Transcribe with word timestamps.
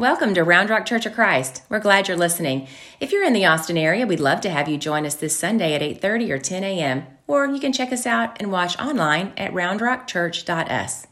Welcome 0.00 0.32
to 0.32 0.44
Round 0.44 0.70
Rock 0.70 0.86
Church 0.86 1.04
of 1.04 1.12
Christ. 1.12 1.60
We're 1.68 1.78
glad 1.78 2.08
you're 2.08 2.16
listening. 2.16 2.68
If 3.00 3.12
you're 3.12 3.22
in 3.22 3.34
the 3.34 3.44
Austin 3.44 3.76
area, 3.76 4.06
we'd 4.06 4.18
love 4.18 4.40
to 4.40 4.48
have 4.48 4.66
you 4.66 4.78
join 4.78 5.04
us 5.04 5.14
this 5.14 5.38
Sunday 5.38 5.74
at 5.74 5.82
8:30 5.82 6.30
or 6.30 6.38
10 6.38 6.64
a.m. 6.64 7.06
Or 7.26 7.44
you 7.46 7.60
can 7.60 7.70
check 7.70 7.92
us 7.92 8.06
out 8.06 8.34
and 8.40 8.50
watch 8.50 8.78
online 8.78 9.34
at 9.36 9.52
roundrockchurch.us. 9.52 11.06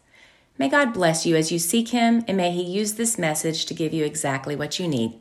May 0.56 0.70
God 0.70 0.94
bless 0.94 1.26
you 1.26 1.36
as 1.36 1.52
you 1.52 1.58
seek 1.58 1.90
Him, 1.90 2.24
and 2.26 2.38
may 2.38 2.50
He 2.50 2.62
use 2.62 2.94
this 2.94 3.18
message 3.18 3.66
to 3.66 3.74
give 3.74 3.92
you 3.92 4.06
exactly 4.06 4.56
what 4.56 4.78
you 4.78 4.88
need. 4.88 5.20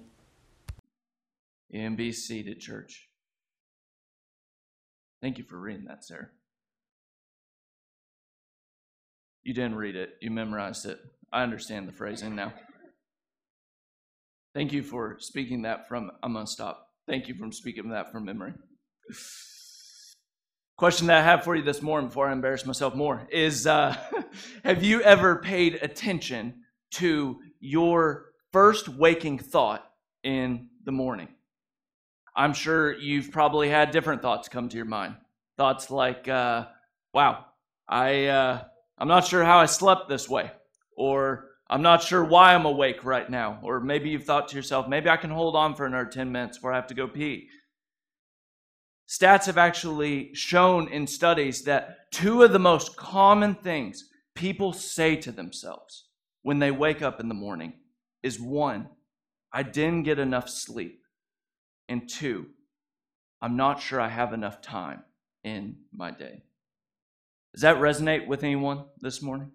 Be 1.69 2.13
seated, 2.13 2.61
church. 2.61 3.09
Thank 5.21 5.37
you 5.37 5.43
for 5.43 5.57
reading 5.57 5.87
that, 5.89 6.05
Sarah. 6.05 6.29
You 9.43 9.53
didn't 9.53 9.75
read 9.75 9.97
it, 9.97 10.11
you 10.21 10.31
memorized 10.31 10.85
it. 10.85 11.01
I 11.33 11.43
understand 11.43 11.89
the 11.89 11.91
phrasing 11.91 12.33
now. 12.33 12.53
Thank 14.57 14.73
you 14.73 14.81
for 14.81 15.17
speaking 15.19 15.61
that 15.61 15.87
from, 15.87 16.09
I'm 16.23 16.33
going 16.33 16.47
to 16.47 16.51
stop. 16.51 16.89
Thank 17.07 17.27
you 17.27 17.35
for 17.35 17.51
speaking 17.51 17.89
that 17.89 18.11
from 18.11 18.25
memory. 18.25 18.53
Question 20.77 21.05
that 21.05 21.19
I 21.19 21.21
have 21.21 21.43
for 21.43 21.55
you 21.55 21.61
this 21.61 21.83
morning 21.83 22.07
before 22.07 22.27
I 22.27 22.31
embarrass 22.31 22.65
myself 22.65 22.95
more 22.95 23.27
is 23.31 23.67
uh, 23.67 23.95
Have 24.63 24.83
you 24.83 25.03
ever 25.03 25.35
paid 25.35 25.75
attention 25.83 26.63
to 26.93 27.39
your 27.59 28.31
first 28.51 28.89
waking 28.89 29.37
thought 29.37 29.91
in 30.23 30.69
the 30.85 30.91
morning? 30.91 31.27
I'm 32.35 32.55
sure 32.55 32.97
you've 32.97 33.29
probably 33.29 33.69
had 33.69 33.91
different 33.91 34.23
thoughts 34.23 34.49
come 34.49 34.69
to 34.69 34.75
your 34.75 34.87
mind. 34.87 35.17
Thoughts 35.55 35.91
like, 35.91 36.27
uh, 36.27 36.65
wow, 37.13 37.45
I, 37.87 38.25
uh, 38.25 38.63
I'm 38.97 39.07
not 39.07 39.27
sure 39.27 39.43
how 39.43 39.59
I 39.59 39.67
slept 39.67 40.09
this 40.09 40.27
way. 40.27 40.49
Or 40.95 41.46
I'm 41.69 41.81
not 41.81 42.01
sure 42.01 42.23
why 42.23 42.53
I'm 42.53 42.65
awake 42.65 43.03
right 43.03 43.29
now. 43.29 43.59
Or 43.61 43.79
maybe 43.79 44.09
you've 44.09 44.23
thought 44.23 44.47
to 44.49 44.55
yourself, 44.55 44.87
maybe 44.87 45.09
I 45.09 45.17
can 45.17 45.29
hold 45.29 45.55
on 45.55 45.75
for 45.75 45.85
another 45.85 46.09
10 46.09 46.31
minutes 46.31 46.57
before 46.57 46.71
I 46.71 46.77
have 46.77 46.87
to 46.87 46.93
go 46.93 47.07
pee. 47.07 47.49
Stats 49.07 49.45
have 49.45 49.57
actually 49.57 50.33
shown 50.33 50.89
in 50.89 51.07
studies 51.07 51.63
that 51.63 52.11
two 52.11 52.43
of 52.43 52.51
the 52.51 52.59
most 52.59 52.95
common 52.97 53.55
things 53.55 54.09
people 54.35 54.73
say 54.73 55.15
to 55.15 55.31
themselves 55.31 56.07
when 56.41 56.59
they 56.59 56.71
wake 56.71 57.01
up 57.01 57.19
in 57.19 57.27
the 57.27 57.33
morning 57.33 57.73
is 58.23 58.39
one, 58.39 58.89
I 59.51 59.63
didn't 59.63 60.03
get 60.03 60.19
enough 60.19 60.49
sleep. 60.49 61.01
And 61.89 62.09
two, 62.09 62.47
I'm 63.41 63.55
not 63.55 63.81
sure 63.81 63.99
I 63.99 64.09
have 64.09 64.33
enough 64.33 64.61
time 64.61 65.03
in 65.43 65.77
my 65.93 66.11
day. 66.11 66.43
Does 67.53 67.61
that 67.61 67.77
resonate 67.77 68.27
with 68.27 68.43
anyone 68.43 68.85
this 68.99 69.21
morning? 69.21 69.51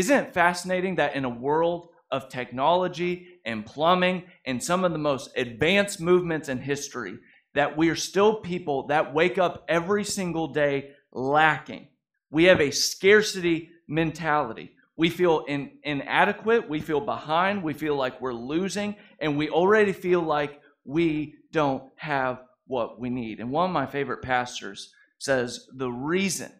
Isn't 0.00 0.28
it 0.28 0.32
fascinating 0.32 0.94
that 0.94 1.14
in 1.14 1.26
a 1.26 1.28
world 1.28 1.90
of 2.10 2.30
technology 2.30 3.26
and 3.44 3.66
plumbing 3.66 4.22
and 4.46 4.64
some 4.64 4.82
of 4.82 4.92
the 4.92 4.98
most 4.98 5.28
advanced 5.36 6.00
movements 6.00 6.48
in 6.48 6.56
history, 6.56 7.18
that 7.52 7.76
we 7.76 7.90
are 7.90 7.96
still 7.96 8.36
people 8.36 8.86
that 8.86 9.12
wake 9.12 9.36
up 9.36 9.62
every 9.68 10.04
single 10.04 10.54
day 10.54 10.92
lacking? 11.12 11.88
We 12.30 12.44
have 12.44 12.62
a 12.62 12.70
scarcity 12.70 13.72
mentality. 13.86 14.74
We 14.96 15.10
feel 15.10 15.44
in, 15.46 15.72
inadequate, 15.84 16.66
we 16.66 16.80
feel 16.80 17.00
behind, 17.00 17.62
we 17.62 17.74
feel 17.74 17.94
like 17.94 18.22
we're 18.22 18.32
losing, 18.32 18.96
and 19.18 19.36
we 19.36 19.50
already 19.50 19.92
feel 19.92 20.22
like 20.22 20.62
we 20.82 21.34
don't 21.52 21.84
have 21.96 22.40
what 22.66 22.98
we 22.98 23.10
need. 23.10 23.38
And 23.38 23.50
one 23.50 23.68
of 23.68 23.74
my 23.74 23.84
favorite 23.84 24.22
pastors 24.22 24.94
says 25.18 25.68
the 25.74 25.90
reason 25.90 26.50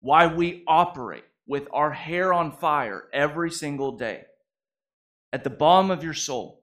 why 0.00 0.26
we 0.26 0.64
operate 0.66 1.25
with 1.46 1.68
our 1.72 1.92
hair 1.92 2.32
on 2.32 2.52
fire 2.52 3.04
every 3.12 3.50
single 3.50 3.92
day 3.92 4.24
at 5.32 5.44
the 5.44 5.50
bottom 5.50 5.90
of 5.90 6.02
your 6.02 6.14
soul 6.14 6.62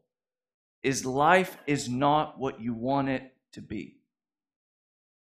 is 0.81 1.05
life 1.05 1.57
is 1.67 1.87
not 1.87 2.39
what 2.39 2.59
you 2.59 2.73
want 2.73 3.09
it 3.09 3.33
to 3.53 3.61
be. 3.61 3.97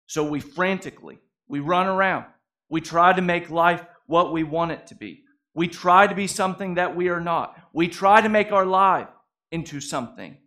So 0.08 0.24
we 0.24 0.40
frantically, 0.40 1.20
we 1.48 1.60
run 1.60 1.88
around. 1.88 2.26
We 2.70 2.82
try 2.82 3.14
to 3.14 3.22
make 3.22 3.50
life 3.50 3.84
what 4.08 4.32
we 4.32 4.44
want 4.44 4.72
it 4.72 4.88
to 4.88 4.96
be. 4.96 5.24
We 5.54 5.68
try 5.68 6.08
to 6.08 6.16
be 6.16 6.28
something 6.28 6.76
that 6.76 6.96
we 6.96 7.10
are 7.10 7.20
not. 7.20 7.58
We 7.74 7.88
try 7.88 8.22
to 8.22 8.30
make 8.30 8.52
our 8.52 8.66
life 8.66 9.10
into 9.52 9.82
something 9.82 10.38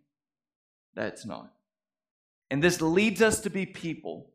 that's 0.95 1.25
not. 1.25 1.51
And 2.49 2.63
this 2.63 2.81
leads 2.81 3.21
us 3.21 3.41
to 3.41 3.49
be 3.49 3.65
people 3.65 4.31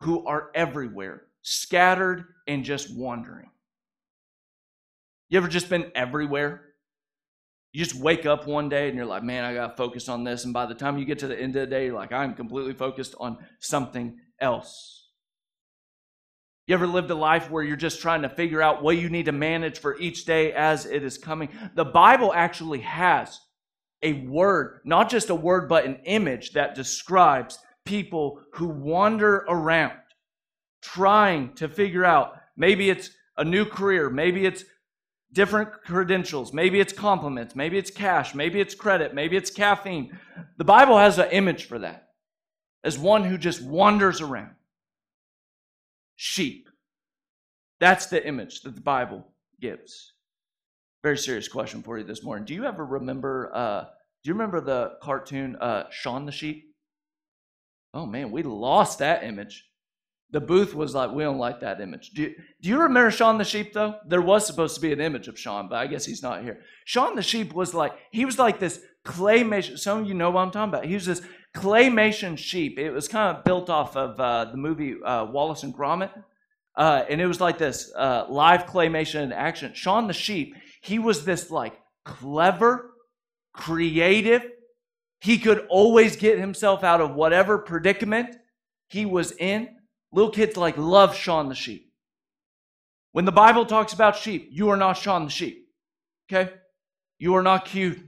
who 0.00 0.26
are 0.26 0.50
everywhere, 0.54 1.26
scattered 1.42 2.24
and 2.46 2.64
just 2.64 2.94
wandering. 2.94 3.50
You 5.28 5.38
ever 5.38 5.48
just 5.48 5.68
been 5.68 5.90
everywhere? 5.94 6.62
You 7.72 7.84
just 7.84 7.96
wake 7.96 8.24
up 8.24 8.46
one 8.46 8.68
day 8.68 8.88
and 8.88 8.96
you're 8.96 9.06
like, 9.06 9.24
man, 9.24 9.44
I 9.44 9.54
got 9.54 9.68
to 9.68 9.76
focus 9.76 10.08
on 10.08 10.22
this. 10.22 10.44
And 10.44 10.54
by 10.54 10.66
the 10.66 10.74
time 10.74 10.96
you 10.96 11.04
get 11.04 11.18
to 11.20 11.26
the 11.26 11.38
end 11.38 11.56
of 11.56 11.62
the 11.62 11.66
day, 11.66 11.86
you're 11.86 11.94
like, 11.94 12.12
I'm 12.12 12.34
completely 12.34 12.72
focused 12.72 13.14
on 13.18 13.38
something 13.58 14.18
else. 14.40 15.08
You 16.66 16.74
ever 16.74 16.86
lived 16.86 17.10
a 17.10 17.14
life 17.14 17.50
where 17.50 17.62
you're 17.62 17.76
just 17.76 18.00
trying 18.00 18.22
to 18.22 18.28
figure 18.28 18.62
out 18.62 18.82
what 18.82 18.96
you 18.96 19.10
need 19.10 19.26
to 19.26 19.32
manage 19.32 19.80
for 19.80 19.98
each 19.98 20.24
day 20.24 20.52
as 20.52 20.86
it 20.86 21.02
is 21.02 21.18
coming? 21.18 21.48
The 21.74 21.84
Bible 21.84 22.32
actually 22.32 22.80
has 22.80 23.40
a 24.02 24.24
word, 24.26 24.80
not 24.84 25.10
just 25.10 25.30
a 25.30 25.34
word, 25.34 25.68
but 25.68 25.84
an 25.84 26.00
image 26.04 26.52
that 26.52 26.74
describes 26.74 27.58
people 27.84 28.40
who 28.52 28.68
wander 28.68 29.44
around 29.48 29.98
trying 30.82 31.54
to 31.54 31.68
figure 31.68 32.04
out 32.04 32.36
maybe 32.56 32.88
it's 32.88 33.10
a 33.36 33.44
new 33.44 33.64
career, 33.64 34.08
maybe 34.08 34.46
it's 34.46 34.64
different 35.34 35.72
credentials, 35.84 36.52
maybe 36.52 36.80
it's 36.80 36.92
compliments, 36.92 37.54
maybe 37.54 37.76
it's 37.76 37.90
cash, 37.90 38.34
maybe 38.34 38.60
it's 38.60 38.74
credit, 38.74 39.14
maybe 39.14 39.36
it's 39.36 39.50
caffeine. 39.50 40.18
The 40.56 40.64
Bible 40.64 40.96
has 40.96 41.18
an 41.18 41.30
image 41.30 41.64
for 41.66 41.80
that 41.80 42.08
as 42.84 42.98
one 42.98 43.24
who 43.24 43.36
just 43.36 43.60
wanders 43.60 44.20
around. 44.20 44.54
Sheep. 46.16 46.68
That's 47.80 48.06
the 48.06 48.24
image 48.24 48.62
that 48.62 48.76
the 48.76 48.80
Bible 48.80 49.26
gives. 49.60 50.12
Very 51.02 51.18
serious 51.18 51.48
question 51.48 51.82
for 51.82 51.98
you 51.98 52.04
this 52.04 52.22
morning. 52.22 52.44
Do 52.44 52.54
you 52.54 52.64
ever 52.64 52.84
remember? 52.84 53.50
Uh, 53.52 53.82
do 53.82 54.28
you 54.28 54.34
remember 54.34 54.60
the 54.60 54.92
cartoon 55.02 55.56
uh, 55.56 55.84
Shaun 55.90 56.24
the 56.24 56.32
Sheep? 56.32 56.72
Oh 57.92 58.06
man, 58.06 58.30
we 58.30 58.42
lost 58.42 59.00
that 59.00 59.24
image. 59.24 59.66
The 60.30 60.40
booth 60.40 60.74
was 60.74 60.94
like, 60.94 61.12
we 61.12 61.22
don't 61.22 61.38
like 61.38 61.60
that 61.60 61.80
image. 61.80 62.10
Do 62.10 62.22
you, 62.22 62.34
do 62.60 62.68
you 62.68 62.80
remember 62.80 63.10
Shaun 63.10 63.38
the 63.38 63.44
Sheep 63.44 63.72
though? 63.72 63.96
There 64.06 64.22
was 64.22 64.46
supposed 64.46 64.74
to 64.74 64.80
be 64.80 64.92
an 64.92 65.00
image 65.00 65.28
of 65.28 65.38
Shaun, 65.38 65.68
but 65.68 65.76
I 65.76 65.86
guess 65.86 66.04
he's 66.04 66.22
not 66.22 66.42
here. 66.42 66.60
Shaun 66.84 67.14
the 67.14 67.22
Sheep 67.22 67.52
was 67.52 67.72
like, 67.72 67.92
he 68.10 68.24
was 68.24 68.38
like 68.38 68.58
this 68.58 68.80
claymation. 69.04 69.78
Some 69.78 70.00
of 70.00 70.08
you 70.08 70.14
know 70.14 70.30
what 70.30 70.40
I'm 70.40 70.50
talking 70.50 70.74
about. 70.74 70.86
He 70.86 70.94
was 70.94 71.06
this 71.06 71.22
claymation 71.54 72.36
sheep. 72.36 72.78
It 72.78 72.90
was 72.90 73.06
kind 73.06 73.36
of 73.36 73.44
built 73.44 73.70
off 73.70 73.96
of 73.96 74.18
uh, 74.18 74.46
the 74.46 74.56
movie 74.56 74.96
uh, 75.04 75.26
Wallace 75.26 75.62
and 75.62 75.74
Gromit. 75.74 76.10
Uh, 76.76 77.04
and 77.08 77.20
it 77.20 77.26
was 77.26 77.40
like 77.40 77.56
this 77.56 77.92
uh, 77.96 78.26
live 78.28 78.66
claymation 78.66 79.22
in 79.22 79.32
action. 79.32 79.72
Shaun 79.74 80.08
the 80.08 80.12
Sheep, 80.12 80.56
he 80.82 80.98
was 80.98 81.24
this 81.24 81.50
like 81.50 81.80
clever, 82.04 82.90
creative. 83.52 84.44
He 85.20 85.38
could 85.38 85.66
always 85.68 86.16
get 86.16 86.38
himself 86.38 86.82
out 86.82 87.00
of 87.00 87.14
whatever 87.14 87.58
predicament 87.58 88.36
he 88.88 89.06
was 89.06 89.32
in. 89.32 89.73
Little 90.14 90.30
kids 90.30 90.56
like 90.56 90.78
love 90.78 91.16
Shaun 91.16 91.48
the 91.48 91.56
sheep. 91.56 91.92
When 93.10 93.24
the 93.24 93.32
Bible 93.32 93.66
talks 93.66 93.92
about 93.92 94.16
sheep, 94.16 94.48
you 94.52 94.68
are 94.68 94.76
not 94.76 94.96
Shaun 94.96 95.24
the 95.24 95.30
sheep. 95.30 95.66
Okay? 96.30 96.52
You 97.18 97.34
are 97.34 97.42
not 97.42 97.64
cute. 97.64 98.00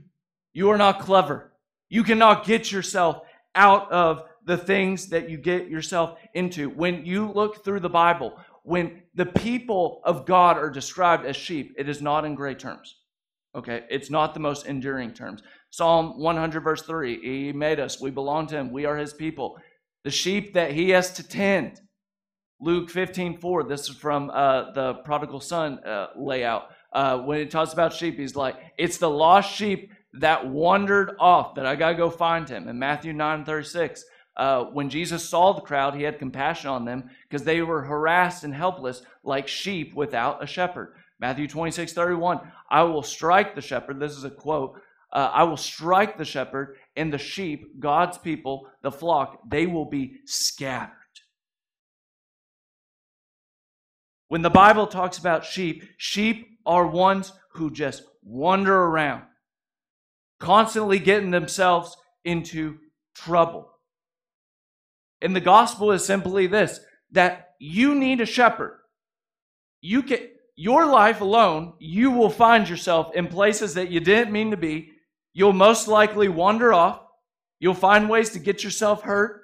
You 0.53 0.69
are 0.69 0.77
not 0.77 1.01
clever. 1.01 1.53
You 1.89 2.03
cannot 2.03 2.45
get 2.45 2.71
yourself 2.71 3.21
out 3.55 3.91
of 3.91 4.23
the 4.45 4.57
things 4.57 5.07
that 5.07 5.29
you 5.29 5.37
get 5.37 5.69
yourself 5.69 6.17
into. 6.33 6.69
When 6.69 7.05
you 7.05 7.29
look 7.29 7.65
through 7.65 7.81
the 7.81 7.89
Bible, 7.89 8.39
when 8.63 9.03
the 9.13 9.25
people 9.25 10.01
of 10.05 10.25
God 10.25 10.57
are 10.57 10.69
described 10.69 11.25
as 11.25 11.35
sheep, 11.35 11.75
it 11.77 11.89
is 11.89 12.01
not 12.01 12.23
in 12.23 12.35
great 12.35 12.57
terms. 12.57 12.95
Okay? 13.53 13.83
It's 13.89 14.09
not 14.09 14.33
the 14.33 14.39
most 14.39 14.65
enduring 14.65 15.13
terms. 15.13 15.41
Psalm 15.71 16.19
100, 16.19 16.61
verse 16.61 16.83
3 16.83 17.19
He 17.21 17.51
made 17.51 17.81
us, 17.81 17.99
we 17.99 18.11
belong 18.11 18.47
to 18.47 18.55
Him, 18.55 18.71
we 18.71 18.85
are 18.85 18.95
His 18.95 19.13
people. 19.13 19.57
The 20.05 20.11
sheep 20.11 20.53
that 20.53 20.71
He 20.71 20.91
has 20.91 21.11
to 21.13 21.27
tend. 21.27 21.81
Luke 22.59 22.89
15, 22.89 23.37
4, 23.37 23.63
this 23.65 23.87
is 23.87 23.95
from 23.95 24.31
uh, 24.31 24.71
the 24.71 24.95
prodigal 25.05 25.39
son 25.39 25.79
uh, 25.79 26.07
layout. 26.15 26.69
Uh, 26.91 27.19
when 27.19 27.39
he 27.39 27.45
talks 27.45 27.73
about 27.73 27.93
sheep, 27.93 28.17
he's 28.17 28.35
like, 28.35 28.55
it's 28.77 28.97
the 28.97 29.09
lost 29.09 29.53
sheep 29.53 29.91
that 30.13 30.47
wandered 30.47 31.11
off 31.19 31.53
that 31.55 31.67
I 31.67 31.75
got 31.75 31.89
to 31.89 31.95
go 31.95 32.09
find 32.09 32.49
him. 32.49 32.67
In 32.67 32.79
Matthew 32.79 33.13
9, 33.13 33.45
36, 33.45 34.03
uh, 34.35 34.63
when 34.65 34.89
Jesus 34.89 35.27
saw 35.27 35.53
the 35.53 35.61
crowd, 35.61 35.93
he 35.93 36.01
had 36.01 36.17
compassion 36.17 36.69
on 36.69 36.85
them 36.85 37.11
because 37.29 37.43
they 37.43 37.61
were 37.61 37.83
harassed 37.83 38.43
and 38.43 38.55
helpless 38.55 39.03
like 39.23 39.47
sheep 39.47 39.93
without 39.93 40.43
a 40.43 40.47
shepherd. 40.47 40.93
Matthew 41.19 41.47
26, 41.47 41.93
31, 41.93 42.39
I 42.69 42.83
will 42.83 43.03
strike 43.03 43.53
the 43.53 43.61
shepherd. 43.61 43.99
This 43.99 44.13
is 44.13 44.23
a 44.23 44.31
quote. 44.31 44.81
Uh, 45.11 45.29
I 45.31 45.43
will 45.43 45.57
strike 45.57 46.17
the 46.17 46.25
shepherd, 46.25 46.77
and 46.95 47.13
the 47.13 47.17
sheep, 47.17 47.79
God's 47.79 48.17
people, 48.17 48.67
the 48.81 48.91
flock, 48.91 49.39
they 49.47 49.65
will 49.65 49.85
be 49.85 50.17
scattered. 50.25 50.96
When 54.29 54.41
the 54.41 54.49
Bible 54.49 54.87
talks 54.87 55.17
about 55.17 55.45
sheep, 55.45 55.83
sheep 55.97 56.59
are 56.65 56.85
ones 56.87 57.31
who 57.53 57.71
just 57.71 58.03
wander 58.23 58.75
around. 58.75 59.23
constantly 60.39 60.99
getting 60.99 61.31
themselves 61.31 61.97
into 62.23 62.77
trouble. 63.15 63.69
And 65.21 65.35
the 65.35 65.41
gospel 65.41 65.91
is 65.91 66.05
simply 66.05 66.47
this 66.47 66.79
that 67.11 67.53
you 67.59 67.95
need 67.95 68.21
a 68.21 68.25
shepherd. 68.25 68.79
You 69.81 70.03
can 70.03 70.19
your 70.55 70.85
life 70.87 71.21
alone, 71.21 71.73
you 71.79 72.11
will 72.11 72.29
find 72.29 72.67
yourself 72.67 73.15
in 73.15 73.27
places 73.27 73.75
that 73.75 73.91
you 73.91 73.99
didn't 73.99 74.33
mean 74.33 74.51
to 74.51 74.57
be. 74.57 74.91
You'll 75.33 75.53
most 75.53 75.87
likely 75.87 76.29
wander 76.29 76.73
off. 76.73 76.99
You'll 77.59 77.75
find 77.75 78.09
ways 78.09 78.31
to 78.31 78.39
get 78.39 78.63
yourself 78.63 79.03
hurt. 79.03 79.43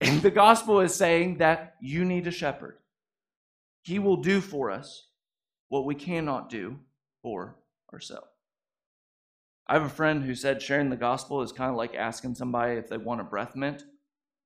And 0.00 0.20
the 0.22 0.30
gospel 0.30 0.80
is 0.80 0.94
saying 0.94 1.38
that 1.38 1.74
you 1.80 2.04
need 2.04 2.26
a 2.26 2.30
shepherd. 2.30 2.78
He 3.88 3.98
will 3.98 4.18
do 4.18 4.42
for 4.42 4.70
us 4.70 5.08
what 5.70 5.86
we 5.86 5.94
cannot 5.94 6.50
do 6.50 6.78
for 7.22 7.56
ourselves. 7.90 8.28
I 9.66 9.72
have 9.72 9.82
a 9.82 9.88
friend 9.88 10.22
who 10.22 10.34
said 10.34 10.60
sharing 10.60 10.90
the 10.90 10.96
gospel 10.96 11.40
is 11.40 11.52
kind 11.52 11.70
of 11.70 11.76
like 11.78 11.94
asking 11.94 12.34
somebody 12.34 12.74
if 12.74 12.90
they 12.90 12.98
want 12.98 13.22
a 13.22 13.24
breath 13.24 13.56
mint. 13.56 13.84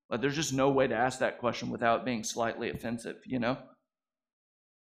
Like 0.09 0.21
there's 0.21 0.37
just 0.37 0.53
no 0.53 0.71
way 0.71 0.87
to 0.87 0.95
ask 0.95 1.19
that 1.19 1.41
question 1.41 1.71
without 1.71 2.05
being 2.05 2.23
slightly 2.23 2.71
offensive, 2.71 3.17
you 3.27 3.41
know? 3.41 3.59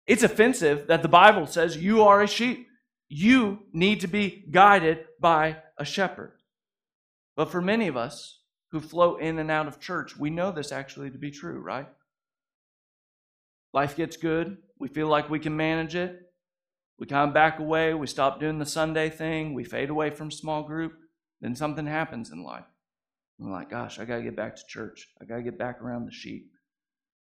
It's 0.05 0.21
offensive 0.21 0.85
that 0.85 1.01
the 1.01 1.07
Bible 1.07 1.47
says 1.47 1.77
you 1.77 2.03
are 2.03 2.21
a 2.21 2.27
sheep. 2.27 2.67
You 3.09 3.57
need 3.73 4.01
to 4.01 4.07
be 4.07 4.45
guided 4.51 5.05
by 5.19 5.63
a 5.79 5.85
shepherd. 5.85 6.33
But 7.35 7.49
for 7.49 7.59
many 7.59 7.87
of 7.87 7.97
us 7.97 8.41
who 8.69 8.79
flow 8.79 9.15
in 9.15 9.39
and 9.39 9.49
out 9.49 9.67
of 9.67 9.79
church, 9.79 10.15
we 10.15 10.29
know 10.29 10.51
this 10.51 10.71
actually 10.71 11.09
to 11.09 11.17
be 11.17 11.31
true, 11.31 11.59
right? 11.59 11.87
Life 13.73 13.95
gets 13.95 14.17
good. 14.17 14.57
We 14.79 14.87
feel 14.87 15.07
like 15.07 15.29
we 15.29 15.39
can 15.39 15.55
manage 15.57 15.95
it. 15.95 16.19
We 16.99 17.07
kind 17.07 17.27
of 17.27 17.33
back 17.33 17.59
away. 17.59 17.93
We 17.93 18.07
stop 18.07 18.39
doing 18.39 18.59
the 18.59 18.65
Sunday 18.65 19.09
thing. 19.09 19.53
We 19.53 19.63
fade 19.63 19.89
away 19.89 20.11
from 20.11 20.29
small 20.29 20.63
group. 20.63 20.93
Then 21.41 21.55
something 21.55 21.85
happens 21.85 22.31
in 22.31 22.43
life. 22.43 22.65
We're 23.39 23.51
like, 23.51 23.69
gosh, 23.69 23.99
I 23.99 24.05
got 24.05 24.17
to 24.17 24.23
get 24.23 24.35
back 24.35 24.55
to 24.55 24.61
church. 24.67 25.09
I 25.21 25.25
got 25.25 25.37
to 25.37 25.43
get 25.43 25.57
back 25.57 25.81
around 25.81 26.05
the 26.05 26.11
sheep. 26.11 26.51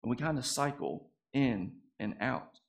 And 0.02 0.10
we 0.10 0.18
kind 0.18 0.38
of 0.38 0.46
cycle 0.46 1.12
in 1.34 1.74
and 2.00 2.16
out. 2.20 2.60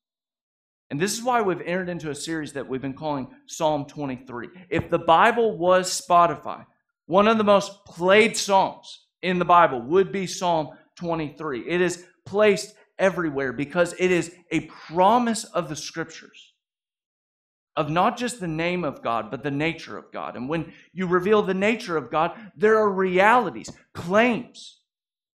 And 0.91 1.01
this 1.01 1.15
is 1.15 1.25
why 1.25 1.41
we've 1.41 1.61
entered 1.63 1.89
into 1.89 2.11
a 2.11 2.15
series 2.15 2.53
that 2.53 2.69
we've 2.69 2.83
been 2.83 2.95
calling 2.95 3.29
Psalm 3.47 3.87
23. 3.87 4.49
If 4.69 4.91
the 4.91 4.99
Bible 4.99 5.57
was 5.57 6.01
Spotify, 6.01 6.67
one 7.07 7.27
of 7.27 7.39
the 7.39 7.45
most 7.45 7.85
played 7.87 8.37
songs 8.37 9.07
in 9.23 9.39
the 9.39 9.45
Bible 9.45 9.81
would 9.83 10.13
be 10.13 10.27
Psalm 10.27 10.71
23. 10.97 11.69
It 11.69 11.81
is 11.81 12.05
placed 12.25 12.75
everywhere 12.99 13.53
because 13.53 13.95
it 13.99 14.11
is 14.11 14.35
a 14.51 14.61
promise 14.61 15.45
of 15.45 15.69
the 15.69 15.77
scriptures 15.77 16.55
of 17.77 17.91
not 17.91 18.17
just 18.17 18.39
the 18.39 18.49
name 18.49 18.85
of 18.85 19.03
God, 19.03 19.31
but 19.31 19.43
the 19.43 19.51
nature 19.51 19.99
of 19.99 20.13
God. 20.13 20.37
And 20.37 20.49
when 20.49 20.73
you 20.93 21.07
reveal 21.07 21.43
the 21.43 21.55
nature 21.55 21.97
of 21.97 22.11
God, 22.11 22.33
there 22.57 22.79
are 22.79 22.91
realities, 22.91 23.71
claims 23.95 24.79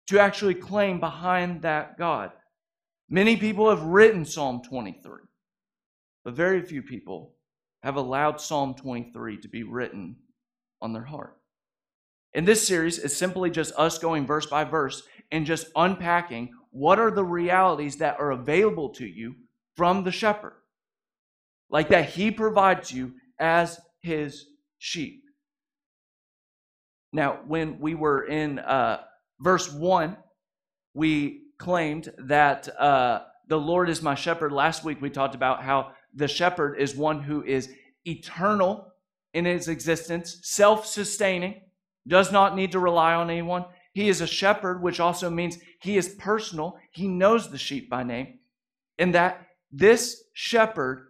to 0.07 0.19
actually 0.19 0.54
claim 0.54 1.00
behind 1.00 1.63
that 1.63 1.98
God. 1.98 2.31
Many 3.09 3.38
people 3.38 3.69
have 3.69 3.81
written 3.81 4.24
Psalm 4.24 4.62
23, 4.62 5.21
but 6.24 6.33
very 6.33 6.62
few 6.62 6.81
people 6.81 7.33
have 7.83 7.95
allowed 7.95 8.39
Psalm 8.39 8.75
23 8.75 9.38
to 9.38 9.48
be 9.48 9.63
written 9.63 10.18
on 10.81 10.94
their 10.94 11.06
heart. 11.06 11.38
And 12.33 12.48
this 12.48 12.68
series 12.68 13.00
is 13.00 13.15
simply 13.15 13.50
just 13.50 13.74
us 13.77 13.98
going 13.98 14.27
verse 14.27 14.45
by 14.45 14.63
verse 14.63 15.03
and 15.31 15.45
just 15.45 15.68
unpacking 15.75 16.53
what 16.77 17.00
are 17.00 17.12
the 17.12 17.24
realities 17.24 17.97
that 17.97 18.19
are 18.19 18.31
available 18.31 18.89
to 18.89 19.06
you 19.06 19.35
from 19.75 20.03
the 20.03 20.12
shepherd 20.12 20.53
like 21.69 21.89
that 21.89 22.09
he 22.09 22.31
provides 22.31 22.91
you 22.91 23.13
as 23.39 23.79
his 24.01 24.45
sheep. 24.77 25.24
Now, 27.12 27.39
when 27.47 27.79
we 27.79 27.95
were 27.95 28.25
in 28.25 28.59
uh, 28.59 29.01
verse 29.39 29.71
1, 29.71 30.18
we 30.94 31.44
claimed 31.57 32.12
that 32.19 32.69
uh, 32.79 33.24
the 33.47 33.59
Lord 33.59 33.89
is 33.89 34.01
my 34.01 34.15
shepherd. 34.15 34.51
Last 34.51 34.83
week 34.83 35.01
we 35.01 35.09
talked 35.09 35.35
about 35.35 35.63
how 35.63 35.91
the 36.13 36.27
shepherd 36.27 36.79
is 36.79 36.95
one 36.95 37.21
who 37.21 37.44
is 37.44 37.69
eternal 38.06 38.94
in 39.33 39.45
his 39.45 39.68
existence, 39.68 40.39
self 40.44 40.85
sustaining, 40.85 41.62
does 42.07 42.31
not 42.31 42.56
need 42.56 42.71
to 42.71 42.79
rely 42.79 43.13
on 43.13 43.29
anyone. 43.29 43.65
He 43.98 44.10
is 44.10 44.22
a 44.22 44.28
shepherd, 44.28 44.84
which 44.84 45.00
also 45.00 45.28
means 45.28 45.58
he 45.80 45.98
is 45.98 46.10
personal. 46.10 46.78
He 46.92 47.08
knows 47.08 47.50
the 47.50 47.58
sheep 47.58 47.90
by 47.90 48.04
name. 48.04 48.38
And 49.00 49.16
that 49.16 49.48
this 49.72 50.22
shepherd 50.34 51.08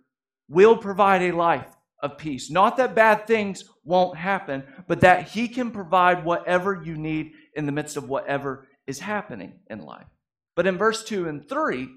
will 0.48 0.78
provide 0.78 1.22
a 1.22 1.36
life 1.36 1.68
of 2.02 2.18
peace. 2.18 2.50
Not 2.50 2.78
that 2.78 2.96
bad 2.96 3.28
things 3.28 3.66
won't 3.84 4.18
happen, 4.18 4.64
but 4.88 5.02
that 5.02 5.28
He 5.28 5.50
can 5.50 5.72
provide 5.72 6.24
whatever 6.24 6.82
you 6.82 6.96
need 6.96 7.34
in 7.56 7.66
the 7.66 7.74
midst 7.74 7.98
of 7.98 8.08
whatever 8.08 8.66
is 8.86 9.02
happening 9.02 9.60
in 9.70 9.82
life. 9.82 10.08
But 10.56 10.66
in 10.66 10.78
verse 10.78 11.04
2 11.04 11.28
and 11.28 11.50
3, 11.50 11.90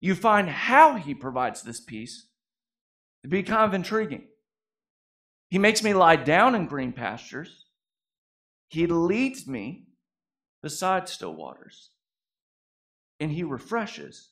you 0.00 0.16
find 0.16 0.48
how 0.48 0.96
He 0.96 1.14
provides 1.14 1.62
this 1.62 1.78
peace 1.78 2.26
to 3.22 3.28
be 3.28 3.44
kind 3.44 3.62
of 3.62 3.74
intriguing. 3.74 4.24
He 5.50 5.58
makes 5.58 5.84
me 5.84 5.94
lie 5.94 6.16
down 6.16 6.56
in 6.56 6.66
green 6.66 6.92
pastures, 6.92 7.66
He 8.70 8.88
leads 8.88 9.46
me 9.46 9.86
beside 10.62 11.08
still 11.08 11.34
waters, 11.34 11.90
and 13.18 13.30
He 13.30 13.42
refreshes 13.42 14.30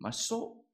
my 0.00 0.10
soul. 0.10 0.64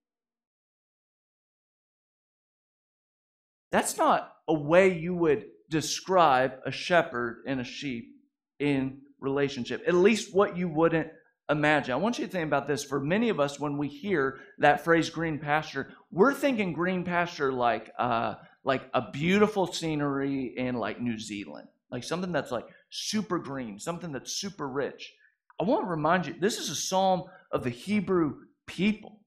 That's 3.71 3.97
not 3.97 4.33
a 4.49 4.55
way 4.55 4.99
you 4.99 5.15
would 5.15 5.47
describe 5.69 6.55
a 6.67 6.73
shepherd 6.73 7.45
and 7.47 7.61
a 7.61 7.65
sheep 7.65 8.17
in 8.59 9.03
relationship, 9.21 9.83
at 9.87 9.95
least 9.95 10.35
what 10.35 10.57
you 10.57 10.69
wouldn't 10.69 11.09
imagine. 11.49 11.93
I 11.93 11.97
want 11.97 12.19
you 12.19 12.27
to 12.27 12.31
think 12.31 12.47
about 12.47 12.67
this. 12.67 12.85
For 12.85 13.01
many 13.01 13.29
of 13.29 13.41
us, 13.41 13.61
when 13.61 13.77
we 13.77 13.89
hear 13.89 14.39
that 14.59 14.85
phrase 14.85 15.11
green 15.11 15.39
pasture, 15.39 15.93
we're 16.11 16.35
thinking 16.35 16.73
green 16.73 17.05
pasture 17.05 17.53
like, 17.53 17.93
uh, 17.99 18.35
like 18.65 18.83
a 18.95 19.11
beautiful 19.11 19.67
scenery 19.67 20.55
in 20.57 20.75
like 20.77 21.01
New 21.01 21.19
Zealand, 21.19 21.69
like 21.91 22.05
something 22.05 22.33
that's 22.33 22.51
like 22.51 22.67
super 22.91 23.39
green, 23.39 23.79
something 23.79 24.13
that's 24.13 24.33
super 24.33 24.69
rich. 24.69 25.13
I 25.61 25.65
want 25.65 25.85
to 25.85 25.91
remind 25.91 26.27
you, 26.27 26.35
this 26.39 26.59
is 26.59 26.71
a 26.71 26.77
psalm 26.77 27.25
of 27.53 27.65
the 27.65 27.71
Hebrew 27.71 28.41
people. 28.67 29.21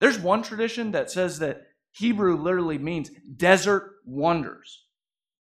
There's 0.00 0.18
one 0.18 0.42
tradition 0.42 0.92
that 0.92 1.10
says 1.10 1.38
that 1.40 1.62
Hebrew 1.92 2.36
literally 2.36 2.78
means 2.78 3.10
desert 3.36 3.92
wonders. 4.04 4.84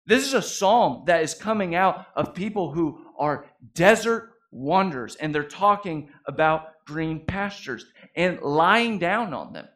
This 0.06 0.26
is 0.26 0.34
a 0.34 0.42
psalm 0.42 1.04
that 1.06 1.22
is 1.22 1.34
coming 1.34 1.74
out 1.74 2.06
of 2.16 2.34
people 2.34 2.72
who 2.72 3.00
are 3.18 3.46
desert 3.74 4.30
wonders, 4.50 5.14
and 5.16 5.34
they're 5.34 5.44
talking 5.44 6.10
about 6.26 6.66
green 6.86 7.24
pastures 7.24 7.86
and 8.16 8.40
lying 8.40 8.98
down 8.98 9.32
on 9.32 9.52
them. 9.52 9.68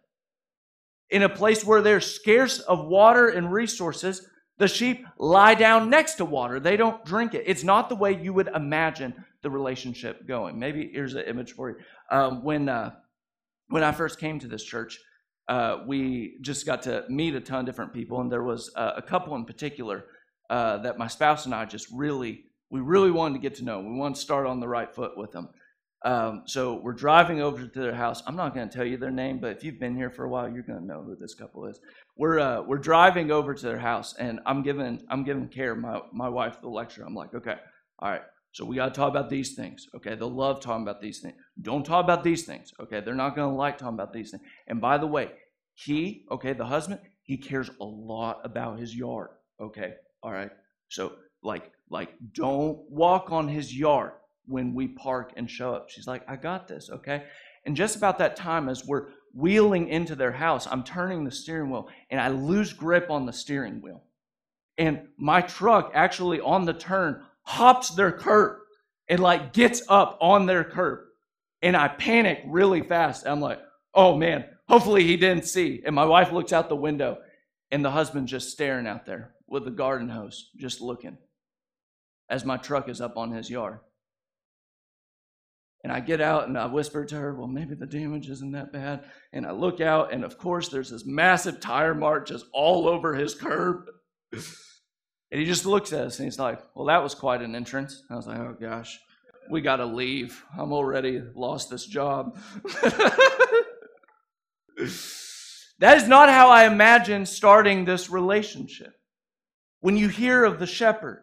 In 1.10 1.22
a 1.22 1.28
place 1.28 1.64
where 1.64 1.80
they're 1.80 2.00
scarce 2.00 2.58
of 2.58 2.86
water 2.86 3.28
and 3.28 3.52
resources, 3.52 4.28
the 4.58 4.68
sheep 4.68 5.06
lie 5.18 5.54
down 5.54 5.90
next 5.90 6.14
to 6.14 6.24
water. 6.24 6.58
They 6.60 6.76
don't 6.76 7.04
drink 7.04 7.34
it. 7.34 7.44
It's 7.46 7.64
not 7.64 7.88
the 7.88 7.94
way 7.94 8.12
you 8.20 8.32
would 8.32 8.48
imagine 8.48 9.24
the 9.42 9.50
relationship 9.50 10.26
going. 10.26 10.58
Maybe 10.58 10.90
here's 10.92 11.14
an 11.14 11.24
image 11.24 11.52
for 11.52 11.70
you. 11.70 11.76
Um, 12.10 12.42
when 12.42 12.68
uh, 12.68 12.92
when 13.68 13.82
I 13.82 13.92
first 13.92 14.18
came 14.18 14.38
to 14.40 14.48
this 14.48 14.64
church, 14.64 14.98
uh, 15.48 15.78
we 15.86 16.38
just 16.40 16.66
got 16.66 16.82
to 16.82 17.04
meet 17.08 17.34
a 17.34 17.40
ton 17.40 17.60
of 17.60 17.66
different 17.66 17.92
people, 17.92 18.20
and 18.20 18.30
there 18.30 18.42
was 18.42 18.70
uh, 18.76 18.92
a 18.96 19.02
couple 19.02 19.34
in 19.36 19.44
particular 19.44 20.06
uh, 20.50 20.78
that 20.78 20.98
my 20.98 21.06
spouse 21.06 21.46
and 21.46 21.54
I 21.54 21.64
just 21.64 21.88
really, 21.92 22.44
we 22.70 22.80
really 22.80 23.10
wanted 23.10 23.34
to 23.34 23.40
get 23.40 23.56
to 23.56 23.64
know. 23.64 23.80
We 23.80 23.92
wanted 23.92 24.16
to 24.16 24.20
start 24.20 24.46
on 24.46 24.60
the 24.60 24.68
right 24.68 24.92
foot 24.92 25.16
with 25.16 25.32
them. 25.32 25.48
Um, 26.06 26.44
so 26.46 26.74
we're 26.74 26.92
driving 26.92 27.42
over 27.42 27.66
to 27.66 27.80
their 27.80 27.92
house. 27.92 28.22
I'm 28.28 28.36
not 28.36 28.54
going 28.54 28.68
to 28.68 28.74
tell 28.74 28.86
you 28.86 28.96
their 28.96 29.10
name, 29.10 29.40
but 29.40 29.56
if 29.56 29.64
you've 29.64 29.80
been 29.80 29.96
here 29.96 30.08
for 30.08 30.24
a 30.24 30.28
while, 30.28 30.48
you're 30.48 30.62
going 30.62 30.78
to 30.78 30.84
know 30.84 31.02
who 31.02 31.16
this 31.16 31.34
couple 31.34 31.66
is. 31.66 31.80
We're 32.16 32.38
uh, 32.38 32.62
we're 32.62 32.78
driving 32.78 33.32
over 33.32 33.54
to 33.54 33.66
their 33.66 33.80
house, 33.80 34.14
and 34.16 34.38
I'm 34.46 34.62
giving 34.62 35.04
I'm 35.10 35.24
giving 35.24 35.48
care 35.48 35.74
my 35.74 36.00
my 36.12 36.28
wife 36.28 36.60
the 36.60 36.68
lecture. 36.68 37.02
I'm 37.04 37.16
like, 37.16 37.34
okay, 37.34 37.56
all 37.98 38.10
right. 38.10 38.22
So 38.52 38.64
we 38.64 38.76
got 38.76 38.94
to 38.94 38.98
talk 38.98 39.10
about 39.10 39.28
these 39.28 39.56
things. 39.56 39.88
Okay, 39.96 40.14
they'll 40.14 40.30
love 40.30 40.60
talking 40.60 40.84
about 40.84 41.00
these 41.00 41.18
things. 41.18 41.34
Don't 41.60 41.84
talk 41.84 42.04
about 42.04 42.22
these 42.22 42.46
things. 42.46 42.72
Okay, 42.80 43.00
they're 43.00 43.14
not 43.16 43.34
going 43.34 43.50
to 43.50 43.56
like 43.56 43.76
talking 43.76 43.94
about 43.94 44.12
these 44.12 44.30
things. 44.30 44.44
And 44.68 44.80
by 44.80 44.98
the 44.98 45.08
way, 45.08 45.32
he, 45.74 46.24
okay, 46.30 46.52
the 46.52 46.64
husband, 46.66 47.00
he 47.24 47.36
cares 47.36 47.68
a 47.80 47.84
lot 47.84 48.42
about 48.44 48.78
his 48.78 48.94
yard. 48.94 49.30
Okay, 49.60 49.94
all 50.22 50.30
right. 50.30 50.50
So 50.88 51.16
like, 51.42 51.72
like, 51.90 52.10
don't 52.32 52.78
walk 52.88 53.32
on 53.32 53.48
his 53.48 53.76
yard 53.76 54.12
when 54.46 54.74
we 54.74 54.88
park 54.88 55.32
and 55.36 55.50
show 55.50 55.74
up. 55.74 55.90
She's 55.90 56.06
like, 56.06 56.22
I 56.28 56.36
got 56.36 56.68
this. 56.68 56.90
Okay. 56.90 57.24
And 57.64 57.76
just 57.76 57.96
about 57.96 58.18
that 58.18 58.36
time, 58.36 58.68
as 58.68 58.86
we're 58.86 59.08
wheeling 59.34 59.88
into 59.88 60.14
their 60.14 60.32
house, 60.32 60.66
I'm 60.70 60.84
turning 60.84 61.24
the 61.24 61.30
steering 61.30 61.70
wheel 61.70 61.88
and 62.10 62.20
I 62.20 62.28
lose 62.28 62.72
grip 62.72 63.10
on 63.10 63.26
the 63.26 63.32
steering 63.32 63.82
wheel. 63.82 64.04
And 64.78 65.08
my 65.18 65.40
truck 65.40 65.92
actually 65.94 66.40
on 66.40 66.64
the 66.64 66.74
turn 66.74 67.22
hops 67.42 67.90
their 67.90 68.12
curb 68.12 68.58
and 69.08 69.20
like 69.20 69.52
gets 69.52 69.82
up 69.88 70.18
on 70.20 70.46
their 70.46 70.64
curb. 70.64 71.00
And 71.62 71.76
I 71.76 71.88
panic 71.88 72.42
really 72.46 72.82
fast. 72.82 73.26
I'm 73.26 73.40
like, 73.40 73.60
oh 73.94 74.16
man, 74.16 74.44
hopefully 74.68 75.04
he 75.04 75.16
didn't 75.16 75.46
see. 75.46 75.82
And 75.84 75.94
my 75.94 76.04
wife 76.04 76.32
looks 76.32 76.52
out 76.52 76.68
the 76.68 76.76
window 76.76 77.18
and 77.70 77.84
the 77.84 77.90
husband's 77.90 78.30
just 78.30 78.50
staring 78.50 78.86
out 78.86 79.06
there 79.06 79.34
with 79.48 79.64
the 79.64 79.70
garden 79.70 80.08
hose, 80.08 80.50
just 80.56 80.80
looking 80.80 81.18
as 82.28 82.44
my 82.44 82.56
truck 82.56 82.88
is 82.88 83.00
up 83.00 83.16
on 83.16 83.30
his 83.30 83.48
yard. 83.48 83.78
And 85.86 85.92
I 85.92 86.00
get 86.00 86.20
out 86.20 86.48
and 86.48 86.58
I 86.58 86.66
whisper 86.66 87.04
to 87.04 87.14
her, 87.14 87.32
Well, 87.32 87.46
maybe 87.46 87.76
the 87.76 87.86
damage 87.86 88.28
isn't 88.28 88.50
that 88.50 88.72
bad. 88.72 89.04
And 89.32 89.46
I 89.46 89.52
look 89.52 89.80
out, 89.80 90.12
and 90.12 90.24
of 90.24 90.36
course, 90.36 90.68
there's 90.68 90.90
this 90.90 91.06
massive 91.06 91.60
tire 91.60 91.94
mark 91.94 92.26
just 92.26 92.44
all 92.52 92.88
over 92.88 93.14
his 93.14 93.36
curb. 93.36 93.84
And 94.32 95.40
he 95.40 95.44
just 95.44 95.64
looks 95.64 95.92
at 95.92 96.06
us 96.06 96.18
and 96.18 96.26
he's 96.26 96.40
like, 96.40 96.58
Well, 96.74 96.86
that 96.86 97.04
was 97.04 97.14
quite 97.14 97.40
an 97.40 97.54
entrance. 97.54 98.02
I 98.10 98.16
was 98.16 98.26
like, 98.26 98.36
Oh 98.36 98.56
gosh, 98.60 98.98
we 99.48 99.60
got 99.60 99.76
to 99.76 99.86
leave. 99.86 100.44
I'm 100.58 100.72
already 100.72 101.22
lost 101.36 101.70
this 101.70 101.86
job. 101.86 102.36
that 105.78 105.98
is 105.98 106.08
not 106.08 106.28
how 106.30 106.50
I 106.50 106.66
imagine 106.66 107.26
starting 107.26 107.84
this 107.84 108.10
relationship. 108.10 108.92
When 109.78 109.96
you 109.96 110.08
hear 110.08 110.42
of 110.42 110.58
the 110.58 110.66
shepherd 110.66 111.22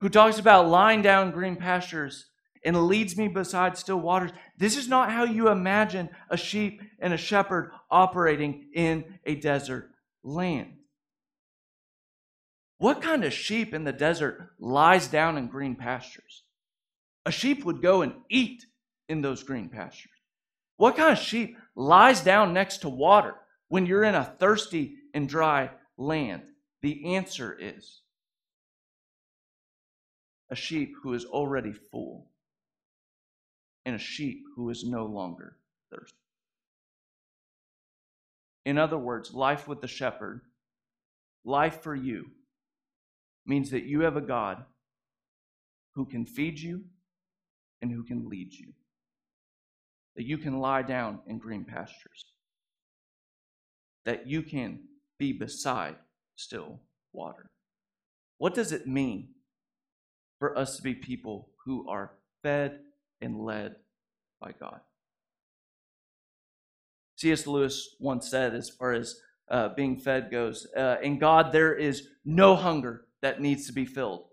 who 0.00 0.08
talks 0.08 0.38
about 0.38 0.68
lying 0.68 1.02
down 1.02 1.32
green 1.32 1.56
pastures 1.56 2.30
and 2.64 2.86
leads 2.86 3.16
me 3.16 3.28
beside 3.28 3.76
still 3.76 4.00
waters, 4.00 4.30
this 4.56 4.76
is 4.76 4.88
not 4.88 5.10
how 5.10 5.24
you 5.24 5.48
imagine 5.48 6.08
a 6.30 6.36
sheep 6.36 6.80
and 6.98 7.12
a 7.12 7.18
shepherd 7.18 7.70
operating 7.90 8.66
in 8.74 9.04
a 9.26 9.34
desert 9.34 9.90
land. 10.22 10.72
What 12.78 13.02
kind 13.02 13.24
of 13.24 13.32
sheep 13.32 13.74
in 13.74 13.84
the 13.84 13.92
desert 13.92 14.50
lies 14.58 15.08
down 15.08 15.36
in 15.36 15.48
green 15.48 15.76
pastures? 15.76 16.44
A 17.26 17.30
sheep 17.30 17.64
would 17.64 17.82
go 17.82 18.02
and 18.02 18.14
eat 18.30 18.64
in 19.08 19.20
those 19.20 19.42
green 19.42 19.68
pastures. 19.68 20.12
What 20.76 20.96
kind 20.96 21.12
of 21.12 21.18
sheep 21.18 21.56
lies 21.76 22.20
down 22.20 22.52
next 22.52 22.78
to 22.78 22.88
water 22.88 23.34
when 23.68 23.86
you're 23.86 24.04
in 24.04 24.14
a 24.14 24.34
thirsty 24.38 24.96
and 25.12 25.28
dry 25.28 25.70
land? 25.96 26.42
The 26.82 27.14
answer 27.14 27.56
is 27.58 28.00
a 30.50 30.56
sheep 30.56 30.94
who 31.02 31.14
is 31.14 31.24
already 31.24 31.72
full 31.72 32.28
and 33.84 33.94
a 33.94 33.98
sheep 33.98 34.44
who 34.56 34.70
is 34.70 34.84
no 34.84 35.04
longer 35.04 35.56
thirsty. 35.90 36.16
In 38.64 38.78
other 38.78 38.98
words, 38.98 39.34
life 39.34 39.68
with 39.68 39.80
the 39.80 39.88
shepherd, 39.88 40.40
life 41.44 41.82
for 41.82 41.94
you, 41.94 42.26
means 43.46 43.70
that 43.70 43.84
you 43.84 44.00
have 44.00 44.16
a 44.16 44.22
God 44.22 44.64
who 45.94 46.06
can 46.06 46.24
feed 46.24 46.58
you 46.58 46.84
and 47.82 47.92
who 47.92 48.02
can 48.02 48.28
lead 48.28 48.52
you. 48.54 48.72
That 50.16 50.24
you 50.24 50.38
can 50.38 50.60
lie 50.60 50.82
down 50.82 51.20
in 51.26 51.38
green 51.38 51.64
pastures. 51.64 52.24
That 54.04 54.26
you 54.26 54.42
can 54.42 54.80
be 55.18 55.32
beside 55.32 55.96
still 56.36 56.80
water. 57.12 57.50
What 58.38 58.54
does 58.54 58.72
it 58.72 58.86
mean 58.86 59.28
for 60.38 60.56
us 60.58 60.76
to 60.76 60.82
be 60.82 60.94
people 60.94 61.50
who 61.64 61.88
are 61.88 62.12
fed 62.42 62.80
and 63.20 63.40
led 63.40 63.76
by 64.40 64.52
God? 64.58 64.80
C.S. 67.16 67.46
Lewis 67.46 67.96
once 68.00 68.28
said, 68.28 68.54
as 68.54 68.70
far 68.70 68.92
as 68.92 69.20
uh, 69.48 69.70
being 69.70 69.98
fed 69.98 70.30
goes, 70.30 70.66
uh, 70.76 70.96
in 71.02 71.18
God 71.18 71.52
there 71.52 71.74
is 71.74 72.08
no 72.24 72.56
hunger 72.56 73.06
that 73.22 73.40
needs 73.40 73.66
to 73.66 73.72
be 73.72 73.86
filled, 73.86 74.24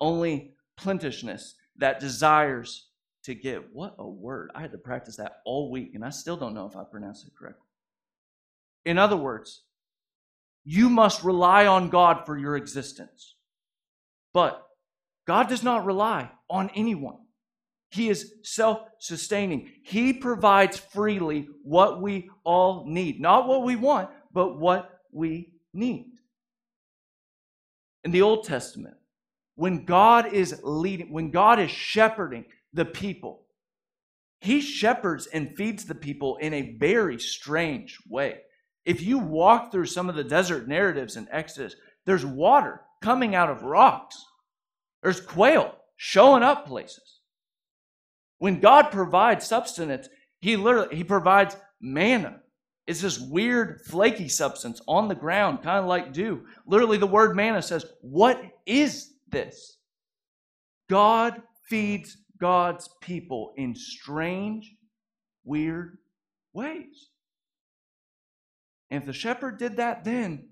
only 0.00 0.54
plentishness 0.80 1.52
that 1.76 2.00
desires 2.00 2.88
to 3.24 3.34
give. 3.34 3.64
What 3.72 3.94
a 3.98 4.08
word. 4.08 4.50
I 4.54 4.60
had 4.60 4.72
to 4.72 4.78
practice 4.78 5.16
that 5.16 5.40
all 5.44 5.70
week, 5.70 5.94
and 5.94 6.04
I 6.04 6.10
still 6.10 6.36
don't 6.36 6.54
know 6.54 6.66
if 6.66 6.76
I 6.76 6.84
pronounced 6.90 7.26
it 7.26 7.34
correctly. 7.38 7.66
In 8.84 8.98
other 8.98 9.16
words, 9.16 9.64
you 10.64 10.88
must 10.88 11.22
rely 11.22 11.66
on 11.66 11.88
God 11.88 12.24
for 12.26 12.36
your 12.36 12.56
existence. 12.56 13.36
But 14.32 14.62
God 15.26 15.48
does 15.48 15.62
not 15.62 15.84
rely 15.84 16.30
on 16.48 16.70
anyone. 16.74 17.18
He 17.90 18.08
is 18.08 18.34
self 18.42 18.80
sustaining. 18.98 19.70
He 19.82 20.12
provides 20.12 20.78
freely 20.78 21.48
what 21.62 22.02
we 22.02 22.30
all 22.44 22.84
need. 22.86 23.20
Not 23.20 23.48
what 23.48 23.62
we 23.64 23.76
want, 23.76 24.10
but 24.32 24.58
what 24.58 25.00
we 25.12 25.52
need 25.72 26.06
in 28.04 28.12
the 28.12 28.22
Old 28.22 28.44
Testament, 28.44 28.94
when 29.54 29.84
God 29.84 30.32
is 30.32 30.60
leading, 30.62 31.12
when 31.12 31.30
God 31.30 31.58
is 31.58 31.70
shepherding 31.70 32.46
the 32.72 32.84
people, 32.84 33.42
he 34.40 34.60
shepherds 34.60 35.26
and 35.26 35.56
feeds 35.56 35.84
the 35.84 35.94
people 35.94 36.36
in 36.36 36.54
a 36.54 36.76
very 36.78 37.18
strange 37.18 37.98
way. 38.08 38.38
If 38.84 39.02
you 39.02 39.18
walk 39.18 39.72
through 39.72 39.86
some 39.86 40.08
of 40.08 40.14
the 40.14 40.24
desert 40.24 40.68
narratives 40.68 41.16
in 41.16 41.28
Exodus, 41.30 41.74
there's 42.06 42.24
water 42.24 42.80
coming 43.02 43.34
out 43.34 43.50
of 43.50 43.62
rocks. 43.62 44.16
There's 45.02 45.20
quail 45.20 45.74
showing 45.96 46.42
up 46.42 46.66
places. 46.66 47.17
When 48.38 48.60
God 48.60 48.90
provides 48.90 49.46
substance, 49.46 50.08
he 50.40 50.56
literally 50.56 50.96
he 50.96 51.04
provides 51.04 51.56
manna. 51.80 52.40
It's 52.86 53.02
this 53.02 53.18
weird, 53.18 53.82
flaky 53.86 54.28
substance 54.28 54.80
on 54.88 55.08
the 55.08 55.14
ground, 55.14 55.62
kind 55.62 55.80
of 55.80 55.86
like 55.86 56.12
dew. 56.12 56.46
Literally, 56.66 56.96
the 56.96 57.06
word 57.06 57.36
manna 57.36 57.60
says, 57.60 57.84
What 58.00 58.40
is 58.64 59.12
this? 59.28 59.76
God 60.88 61.42
feeds 61.68 62.16
God's 62.40 62.88
people 63.02 63.52
in 63.56 63.74
strange, 63.74 64.74
weird 65.44 65.98
ways. 66.54 67.10
And 68.90 69.02
if 69.02 69.06
the 69.06 69.12
shepherd 69.12 69.58
did 69.58 69.76
that 69.76 70.04
then, 70.04 70.48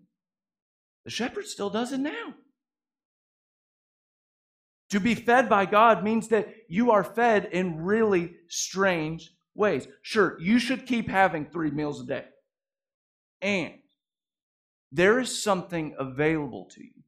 the 1.05 1.11
shepherd 1.11 1.47
still 1.47 1.71
does 1.71 1.93
it 1.93 2.01
now. 2.01 2.35
To 4.91 5.01
be 5.01 5.15
fed 5.15 5.49
by 5.49 5.67
God 5.67 6.05
means 6.05 6.29
that 6.29 6.49
you 6.69 6.91
are 6.93 7.03
fed 7.03 7.49
in 7.53 7.83
really 7.83 8.37
strange 8.49 9.33
ways. 9.55 9.89
Sure, 10.03 10.41
you 10.41 10.59
should 10.59 10.87
keep 10.87 11.09
having 11.09 11.47
three 11.47 11.71
meals 11.71 12.01
a 12.01 12.07
day. 12.07 12.25
And 13.43 13.75
there 14.93 15.19
is 15.19 15.43
something 15.43 15.95
available 15.99 16.67
to 16.73 16.85
you 16.85 17.03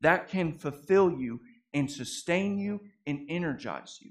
that 0.00 0.28
can 0.28 0.52
fulfill 0.52 1.10
you 1.12 1.40
and 1.72 1.90
sustain 1.90 2.58
you 2.58 2.80
and 3.06 3.26
energize 3.28 3.98
you. 4.00 4.10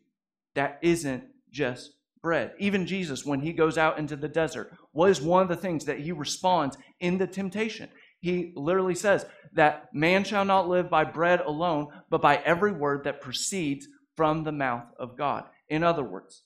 That 0.55 0.79
isn't 0.81 1.23
just 1.51 1.93
bread. 2.21 2.53
Even 2.59 2.85
Jesus, 2.85 3.25
when 3.25 3.41
he 3.41 3.53
goes 3.53 3.77
out 3.77 3.97
into 3.97 4.15
the 4.15 4.27
desert, 4.27 4.73
was 4.93 5.21
one 5.21 5.43
of 5.43 5.49
the 5.49 5.55
things 5.55 5.85
that 5.85 5.99
he 5.99 6.11
responds 6.11 6.77
in 6.99 7.17
the 7.17 7.27
temptation? 7.27 7.89
He 8.21 8.51
literally 8.55 8.95
says 8.95 9.25
that 9.53 9.93
man 9.93 10.23
shall 10.23 10.45
not 10.45 10.67
live 10.67 10.89
by 10.89 11.05
bread 11.05 11.39
alone, 11.39 11.87
but 12.09 12.21
by 12.21 12.37
every 12.37 12.71
word 12.71 13.05
that 13.05 13.21
proceeds 13.21 13.87
from 14.15 14.43
the 14.43 14.51
mouth 14.51 14.85
of 14.99 15.17
God. 15.17 15.45
In 15.69 15.83
other 15.83 16.03
words, 16.03 16.43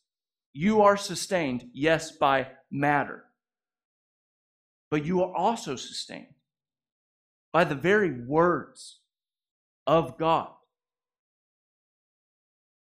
you 0.54 0.82
are 0.82 0.98
sustained, 0.98 1.70
yes, 1.74 2.12
by 2.12 2.48
matter, 2.70 3.24
but 4.92 5.04
you 5.04 5.24
are 5.24 5.36
also 5.36 5.76
sustained 5.76 6.28
by 7.52 7.64
the 7.64 7.76
very 7.76 8.12
words 8.12 9.00
of 9.88 10.18
God. 10.18 10.50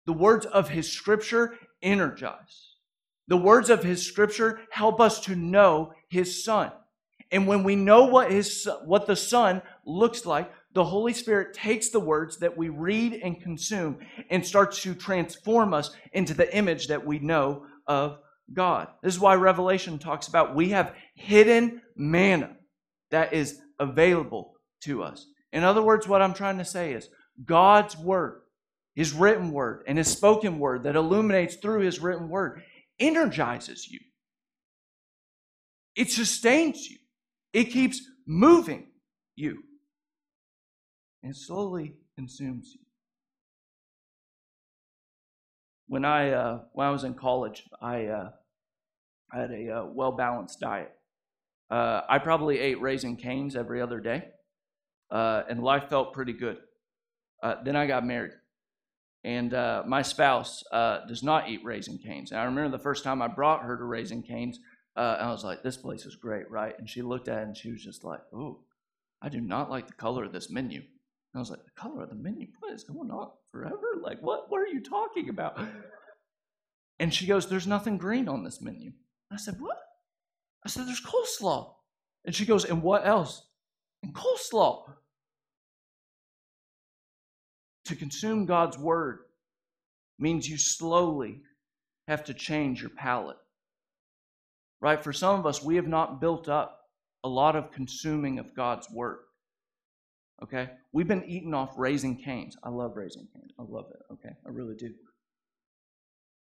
The 0.05 0.13
words 0.13 0.45
of 0.45 0.69
His 0.69 0.91
Scripture 0.91 1.57
energize. 1.81 2.75
The 3.27 3.37
words 3.37 3.69
of 3.69 3.83
His 3.83 4.05
Scripture 4.05 4.61
help 4.71 4.99
us 4.99 5.21
to 5.21 5.35
know 5.35 5.93
His 6.09 6.43
Son. 6.43 6.71
And 7.31 7.47
when 7.47 7.63
we 7.63 7.75
know 7.75 8.05
what, 8.05 8.31
his, 8.31 8.67
what 8.83 9.07
the 9.07 9.15
Son 9.15 9.61
looks 9.85 10.25
like, 10.25 10.51
the 10.73 10.83
Holy 10.83 11.13
Spirit 11.13 11.53
takes 11.53 11.89
the 11.89 11.99
words 11.99 12.37
that 12.39 12.57
we 12.57 12.69
read 12.69 13.13
and 13.13 13.41
consume 13.41 13.99
and 14.29 14.45
starts 14.45 14.81
to 14.83 14.93
transform 14.93 15.73
us 15.73 15.91
into 16.13 16.33
the 16.33 16.53
image 16.55 16.87
that 16.87 17.05
we 17.05 17.19
know 17.19 17.65
of 17.87 18.19
God. 18.53 18.87
This 19.01 19.13
is 19.13 19.19
why 19.19 19.35
Revelation 19.35 19.97
talks 19.97 20.27
about 20.27 20.55
we 20.55 20.69
have 20.69 20.95
hidden 21.15 21.81
manna 21.95 22.55
that 23.11 23.33
is 23.33 23.59
available 23.79 24.53
to 24.81 25.03
us. 25.03 25.25
In 25.51 25.63
other 25.63 25.81
words, 25.81 26.07
what 26.07 26.21
I'm 26.21 26.33
trying 26.33 26.57
to 26.57 26.65
say 26.65 26.93
is 26.93 27.09
God's 27.43 27.97
word, 27.97 28.41
his 28.95 29.13
written 29.13 29.51
word, 29.51 29.83
and 29.87 29.97
his 29.97 30.07
spoken 30.07 30.59
word 30.59 30.83
that 30.83 30.95
illuminates 30.95 31.55
through 31.55 31.81
his 31.81 31.99
written 31.99 32.29
word 32.29 32.61
energizes 32.99 33.87
you. 33.89 33.99
It 35.95 36.09
sustains 36.09 36.89
you. 36.89 36.97
It 37.53 37.65
keeps 37.65 38.01
moving 38.25 38.87
you. 39.35 39.63
And 41.23 41.35
slowly 41.35 41.95
consumes 42.15 42.73
you. 42.73 42.81
When 45.87 46.05
I 46.05 46.31
uh, 46.31 46.59
when 46.71 46.87
I 46.87 46.91
was 46.91 47.03
in 47.03 47.13
college, 47.13 47.63
I 47.81 48.05
uh, 48.05 48.29
had 49.31 49.51
a 49.51 49.69
uh, 49.69 49.85
well 49.85 50.13
balanced 50.13 50.59
diet. 50.61 50.91
Uh, 51.69 52.01
I 52.07 52.17
probably 52.19 52.59
ate 52.59 52.79
Raising 52.81 53.17
Cane's 53.17 53.55
every 53.55 53.81
other 53.81 53.99
day, 53.99 54.23
uh, 55.09 55.43
and 55.49 55.61
life 55.61 55.89
felt 55.89 56.13
pretty 56.13 56.33
good. 56.33 56.57
Uh, 57.43 57.55
then 57.63 57.75
I 57.75 57.87
got 57.87 58.05
married, 58.05 58.31
and 59.23 59.51
my 59.85 60.01
spouse 60.01 60.63
does 60.71 61.23
not 61.23 61.49
eat 61.49 61.61
Raising 61.63 61.97
Cane's. 61.97 62.31
And 62.31 62.39
I 62.39 62.45
remember 62.45 62.69
the 62.69 62.83
first 62.83 63.03
time 63.03 63.21
I 63.21 63.27
brought 63.27 63.63
her 63.63 63.77
to 63.77 63.83
Raising 63.83 64.23
Cane's, 64.23 64.59
Uh, 64.95 65.15
and 65.19 65.27
I 65.27 65.31
was 65.31 65.43
like, 65.43 65.63
"This 65.63 65.77
place 65.77 66.05
is 66.05 66.15
great, 66.15 66.49
right?" 66.51 66.77
And 66.77 66.89
she 66.89 67.01
looked 67.01 67.27
at 67.27 67.39
it 67.39 67.47
and 67.47 67.57
she 67.57 67.71
was 67.71 67.83
just 67.83 68.03
like, 68.03 68.21
"Ooh." 68.33 68.59
I 69.21 69.29
do 69.29 69.39
not 69.39 69.69
like 69.69 69.87
the 69.87 69.93
color 69.93 70.23
of 70.23 70.33
this 70.33 70.49
menu. 70.49 70.79
And 70.79 70.85
I 71.35 71.39
was 71.39 71.49
like, 71.49 71.63
The 71.63 71.81
color 71.81 72.03
of 72.03 72.09
the 72.09 72.15
menu? 72.15 72.47
What 72.59 72.73
is 72.73 72.83
going 72.83 73.11
on 73.11 73.29
forever? 73.51 73.99
Like, 74.01 74.21
what, 74.21 74.49
what 74.49 74.61
are 74.61 74.67
you 74.67 74.81
talking 74.81 75.29
about? 75.29 75.59
And 76.99 77.11
she 77.11 77.25
goes, 77.25 77.47
There's 77.47 77.65
nothing 77.65 77.97
green 77.97 78.27
on 78.27 78.43
this 78.43 78.61
menu. 78.61 78.91
I 79.31 79.37
said, 79.37 79.59
What? 79.59 79.77
I 80.63 80.69
said, 80.69 80.85
There's 80.87 81.01
coleslaw. 81.01 81.73
And 82.25 82.35
she 82.35 82.45
goes, 82.45 82.63
And 82.63 82.83
what 82.83 83.07
else? 83.07 83.47
And 84.03 84.13
coleslaw. 84.13 84.83
To 87.85 87.95
consume 87.95 88.45
God's 88.45 88.77
word 88.77 89.21
means 90.19 90.47
you 90.47 90.59
slowly 90.59 91.41
have 92.07 92.23
to 92.25 92.35
change 92.35 92.81
your 92.81 92.91
palate. 92.91 93.37
Right? 94.81 95.03
For 95.03 95.13
some 95.13 95.39
of 95.39 95.45
us, 95.45 95.63
we 95.63 95.75
have 95.75 95.87
not 95.87 96.19
built 96.19 96.49
up 96.49 96.79
a 97.23 97.29
lot 97.29 97.55
of 97.55 97.71
consuming 97.71 98.39
of 98.39 98.55
God's 98.55 98.89
word. 98.89 99.19
Okay? 100.43 100.71
We've 100.91 101.07
been 101.07 101.23
eating 101.25 101.53
off 101.53 101.77
Raising 101.77 102.17
Cane's. 102.17 102.57
I 102.63 102.69
love 102.69 102.97
Raising 102.97 103.27
Cane's. 103.33 103.51
I 103.59 103.63
love 103.63 103.85
it. 103.91 104.13
Okay? 104.13 104.35
I 104.45 104.49
really 104.49 104.75
do. 104.75 104.93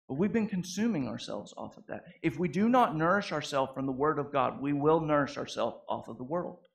But 0.09 0.15
we've 0.15 0.33
been 0.33 0.47
consuming 0.47 1.07
ourselves 1.07 1.53
off 1.55 1.77
of 1.77 1.85
that. 1.87 2.05
If 2.21 2.37
we 2.37 2.47
do 2.47 2.67
not 2.67 2.95
nourish 2.95 3.31
ourselves 3.31 3.71
from 3.73 3.85
the 3.85 3.91
Word 3.91 4.19
of 4.19 4.33
God, 4.33 4.61
we 4.61 4.73
will 4.73 4.99
nourish 4.99 5.37
ourselves 5.37 5.77
off 5.87 6.07
of 6.07 6.17
the 6.17 6.23
world. 6.23 6.67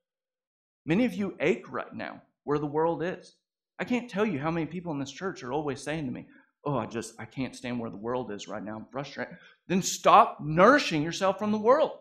Many 0.86 1.04
of 1.04 1.12
you 1.12 1.36
ache 1.40 1.70
right 1.70 1.92
now 1.92 2.22
where 2.44 2.58
the 2.58 2.66
world 2.66 3.02
is. 3.02 3.36
I 3.78 3.84
can't 3.84 4.08
tell 4.08 4.24
you 4.24 4.38
how 4.38 4.50
many 4.50 4.66
people 4.66 4.92
in 4.92 4.98
this 4.98 5.12
church 5.12 5.42
are 5.42 5.52
always 5.52 5.82
saying 5.82 6.06
to 6.06 6.10
me, 6.12 6.26
Oh, 6.68 6.76
I 6.76 6.84
just, 6.84 7.14
I 7.18 7.24
can't 7.24 7.56
stand 7.56 7.80
where 7.80 7.88
the 7.88 7.96
world 7.96 8.30
is 8.30 8.46
right 8.46 8.62
now. 8.62 8.76
I'm 8.76 8.84
frustrated. 8.92 9.38
Then 9.68 9.80
stop 9.80 10.36
nourishing 10.38 11.02
yourself 11.02 11.38
from 11.38 11.50
the 11.50 11.56
world. 11.56 11.92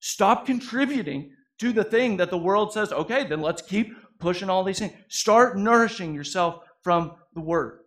Stop 0.00 0.44
contributing 0.44 1.30
to 1.58 1.72
the 1.72 1.82
thing 1.82 2.18
that 2.18 2.28
the 2.28 2.36
world 2.36 2.74
says, 2.74 2.92
okay, 2.92 3.26
then 3.26 3.40
let's 3.40 3.62
keep 3.62 3.96
pushing 4.18 4.50
all 4.50 4.62
these 4.62 4.78
things. 4.78 4.92
Start 5.08 5.56
nourishing 5.56 6.14
yourself 6.14 6.64
from 6.82 7.14
the 7.32 7.40
Word. 7.40 7.78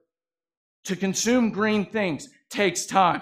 To 0.86 0.96
consume 0.96 1.52
green 1.52 1.86
things 1.86 2.30
takes 2.50 2.88
time. 2.88 3.22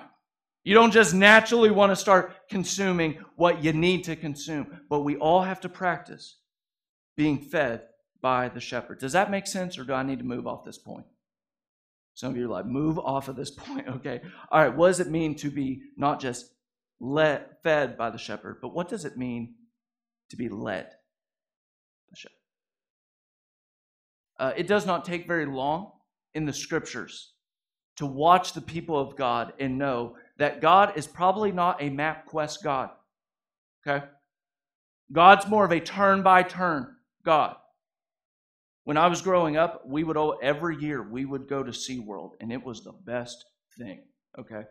You 0.64 0.74
don't 0.74 0.92
just 0.92 1.14
naturally 1.14 1.70
want 1.70 1.92
to 1.92 1.98
start 1.98 2.48
consuming 2.50 3.18
what 3.36 3.62
you 3.62 3.74
need 3.74 4.06
to 4.06 4.16
consume, 4.16 4.80
but 4.90 5.02
we 5.02 5.18
all 5.18 5.42
have 5.42 5.60
to 5.62 5.70
practice 5.70 6.38
being 7.18 7.40
fed 7.40 7.82
by 8.22 8.48
the 8.48 8.62
shepherd. 8.62 9.00
Does 9.00 9.12
that 9.12 9.32
make 9.32 9.48
sense, 9.48 9.78
or 9.78 9.84
do 9.84 9.92
I 9.92 10.04
need 10.04 10.20
to 10.20 10.26
move 10.26 10.48
off 10.48 10.64
this 10.64 10.78
point? 10.78 11.06
Some 12.14 12.32
of 12.32 12.38
you 12.38 12.46
are 12.46 12.50
like, 12.50 12.66
move 12.66 13.00
off 13.00 13.28
of 13.28 13.36
this 13.36 13.52
point. 13.58 13.88
Okay. 13.88 14.22
All 14.52 14.62
right. 14.62 14.76
What 14.76 14.88
does 14.88 15.00
it 15.00 15.10
mean 15.10 15.36
to 15.38 15.50
be 15.50 15.82
not 15.98 16.20
just 16.20 16.52
led, 17.00 17.46
fed 17.64 17.98
by 17.98 18.10
the 18.10 18.18
shepherd, 18.18 18.60
but 18.62 18.74
what 18.74 18.90
does 18.90 19.06
it 19.06 19.18
mean 19.18 19.56
to 20.30 20.38
be 20.38 20.50
led? 20.50 20.88
The 22.10 22.16
shepherd. 22.16 22.36
Uh, 24.40 24.54
it 24.56 24.68
does 24.68 24.86
not 24.86 25.06
take 25.06 25.28
very 25.28 25.46
long 25.46 25.92
in 26.34 26.46
the 26.46 26.54
scriptures 26.54 27.34
to 27.98 28.06
watch 28.06 28.54
the 28.54 28.62
people 28.62 28.98
of 28.98 29.16
God 29.16 29.54
and 29.60 29.78
know 29.78 30.16
that 30.38 30.62
God 30.62 30.94
is 30.96 31.06
probably 31.06 31.52
not 31.52 31.82
a 31.82 31.90
MapQuest 31.90 32.64
God. 32.64 32.90
Okay? 33.86 34.06
God's 35.12 35.48
more 35.48 35.66
of 35.66 35.72
a 35.72 35.80
turn 35.80 36.24
by 36.24 36.44
turn 36.44 36.96
God. 37.24 37.58
When 38.84 38.98
I 38.98 39.08
was 39.08 39.22
growing 39.22 39.58
up, 39.58 39.84
we 39.86 40.04
would 40.04 40.18
every 40.42 40.78
year 40.78 41.04
we 41.04 41.26
would 41.26 41.48
go 41.48 41.64
to 41.64 41.72
SeaWorld, 41.72 42.32
and 42.40 42.52
it 42.52 42.64
was 42.64 42.84
the 42.84 42.94
best 42.94 43.46
thing. 43.78 44.04
Okay. 44.40 44.64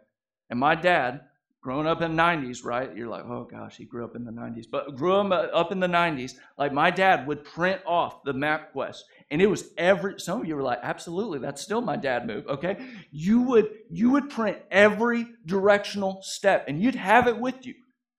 And 0.48 0.58
my 0.58 0.74
dad, 0.74 1.20
growing 1.62 1.86
up 1.86 2.02
in 2.02 2.16
the 2.16 2.22
90s, 2.22 2.64
right? 2.64 2.94
You're 2.96 3.08
like, 3.08 3.24
oh 3.24 3.44
gosh, 3.44 3.76
he 3.76 3.84
grew 3.84 4.04
up 4.04 4.16
in 4.16 4.24
the 4.24 4.32
90s. 4.32 4.64
But 4.70 4.96
grew 4.96 5.14
up 5.14 5.30
uh, 5.54 5.68
in 5.70 5.78
the 5.78 5.86
90s, 5.86 6.32
like 6.58 6.72
my 6.72 6.90
dad 6.90 7.26
would 7.26 7.44
print 7.44 7.80
off 7.86 8.24
the 8.24 8.32
MapQuest. 8.32 8.98
And 9.30 9.40
it 9.40 9.46
was 9.46 9.70
every 9.76 10.18
some 10.18 10.40
of 10.40 10.46
you 10.46 10.56
were 10.56 10.62
like, 10.62 10.80
absolutely, 10.82 11.38
that's 11.38 11.62
still 11.62 11.80
my 11.80 11.96
dad 11.96 12.26
move. 12.26 12.46
Okay. 12.48 12.84
You 13.12 13.42
would 13.42 13.68
you 13.90 14.10
would 14.10 14.30
print 14.30 14.58
every 14.70 15.26
directional 15.46 16.20
step 16.22 16.64
and 16.66 16.82
you'd 16.82 16.94
have 16.96 17.28
it 17.28 17.38
with 17.38 17.66
you. 17.66 17.74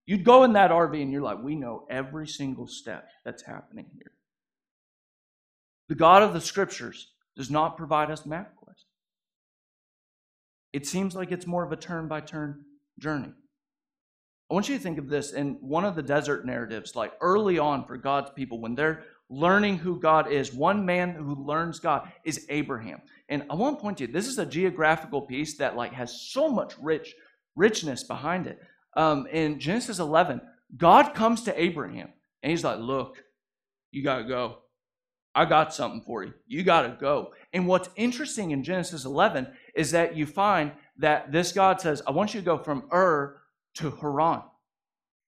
You'd 0.06 0.24
go 0.24 0.44
in 0.44 0.54
that 0.54 0.72
RV 0.72 1.02
and 1.02 1.12
you're 1.12 1.22
like, 1.22 1.44
we 1.44 1.56
know 1.56 1.86
every 1.90 2.28
single 2.28 2.68
step 2.68 3.10
that's 3.26 3.44
happening 3.44 3.88
here. 3.94 4.12
The 5.92 5.96
God 5.96 6.24
of 6.24 6.32
the 6.32 6.40
scriptures 6.40 7.10
does 7.36 7.52
not 7.52 7.76
provide 7.76 8.10
us 8.12 8.22
MapQuest. 8.22 8.86
It 10.72 10.88
seems 10.88 11.16
like 11.16 11.34
it's 11.34 11.46
more 11.46 11.66
of 11.66 11.74
a 11.74 11.76
turn 11.76 12.08
by 12.08 12.22
turn 12.22 12.64
journey. 12.98 13.34
I 14.50 14.54
want 14.54 14.70
you 14.70 14.78
to 14.78 14.82
think 14.82 15.00
of 15.00 15.10
this 15.10 15.34
in 15.34 15.58
one 15.60 15.84
of 15.84 15.98
the 15.98 16.02
desert 16.02 16.46
narratives, 16.46 16.96
like 16.96 17.12
early 17.20 17.60
on 17.60 17.84
for 17.84 17.98
God's 17.98 18.30
people, 18.30 18.62
when 18.62 18.74
they're 18.74 19.04
learning 19.30 19.80
who 19.80 20.00
God 20.00 20.32
is, 20.32 20.54
one 20.54 20.86
man 20.86 21.12
who 21.12 21.36
learns 21.36 21.82
God 21.82 22.10
is 22.24 22.46
Abraham. 22.48 23.02
And 23.28 23.44
I 23.50 23.56
want 23.56 23.78
to 23.78 23.82
point 23.82 23.98
to 23.98 24.06
you, 24.06 24.14
this 24.14 24.28
is 24.28 24.40
a 24.40 24.46
geographical 24.46 25.24
piece 25.24 25.58
that 25.58 25.76
like 25.76 25.92
has 25.92 26.22
so 26.22 26.48
much 26.48 26.74
rich 26.80 27.14
richness 27.58 28.06
behind 28.06 28.48
it. 28.48 28.62
Um, 28.96 29.28
in 29.28 29.60
Genesis 29.60 30.00
11, 30.00 30.40
God 30.78 31.14
comes 31.14 31.44
to 31.44 31.62
Abraham 31.62 32.14
and 32.42 32.50
he's 32.50 32.64
like, 32.64 32.80
Look, 32.80 33.22
you 33.92 34.06
got 34.06 34.20
to 34.20 34.24
go. 34.24 34.60
I 35.34 35.46
got 35.46 35.74
something 35.74 36.02
for 36.02 36.24
you. 36.24 36.34
You 36.48 36.64
got 36.64 36.82
to 36.82 36.98
go. 37.00 37.34
And 37.54 37.68
what's 37.68 37.90
interesting 37.96 38.52
in 38.52 38.64
Genesis 38.64 39.06
11 39.06 39.48
is 39.76 39.92
that 39.92 40.16
you 40.16 40.26
find 40.26 40.72
that 40.98 41.32
this 41.32 41.52
God 41.52 41.80
says, 41.80 42.02
I 42.06 42.12
want 42.12 42.34
you 42.34 42.42
to 42.42 42.46
go 42.46 42.58
from 42.58 42.84
Ur 42.94 43.42
to 43.76 43.92
Haran. 43.92 44.42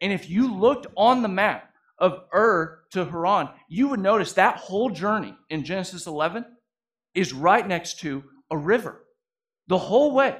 And 0.01 0.11
if 0.11 0.29
you 0.29 0.53
looked 0.53 0.87
on 0.97 1.21
the 1.21 1.29
map 1.29 1.69
of 1.97 2.25
Ur 2.33 2.83
to 2.91 3.05
Haran, 3.05 3.49
you 3.69 3.87
would 3.87 4.01
notice 4.01 4.33
that 4.33 4.57
whole 4.57 4.89
journey 4.89 5.35
in 5.49 5.63
Genesis 5.63 6.05
11 6.05 6.45
is 7.15 7.31
right 7.31 7.65
next 7.65 7.99
to 8.01 8.23
a 8.51 8.57
river. 8.57 9.05
The 9.67 9.77
whole 9.77 10.13
way. 10.13 10.37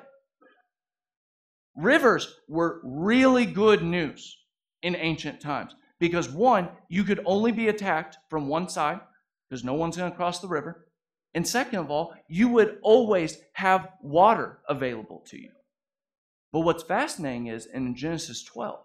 Rivers 1.75 2.35
were 2.49 2.81
really 2.83 3.45
good 3.45 3.81
news 3.81 4.37
in 4.81 4.95
ancient 4.95 5.39
times 5.39 5.73
because, 5.99 6.29
one, 6.29 6.69
you 6.89 7.03
could 7.05 7.21
only 7.25 7.51
be 7.51 7.69
attacked 7.69 8.17
from 8.29 8.47
one 8.47 8.67
side 8.67 8.99
because 9.53 9.63
no 9.63 9.75
one's 9.75 9.97
going 9.97 10.09
to 10.09 10.17
cross 10.17 10.39
the 10.39 10.47
river. 10.47 10.87
And 11.35 11.47
second 11.47 11.77
of 11.77 11.91
all, 11.91 12.15
you 12.27 12.47
would 12.47 12.79
always 12.81 13.37
have 13.53 13.87
water 14.01 14.57
available 14.67 15.23
to 15.27 15.39
you. 15.39 15.51
But 16.51 16.61
what's 16.61 16.81
fascinating 16.81 17.47
is 17.47 17.67
in 17.67 17.95
Genesis 17.95 18.43
12, 18.43 18.79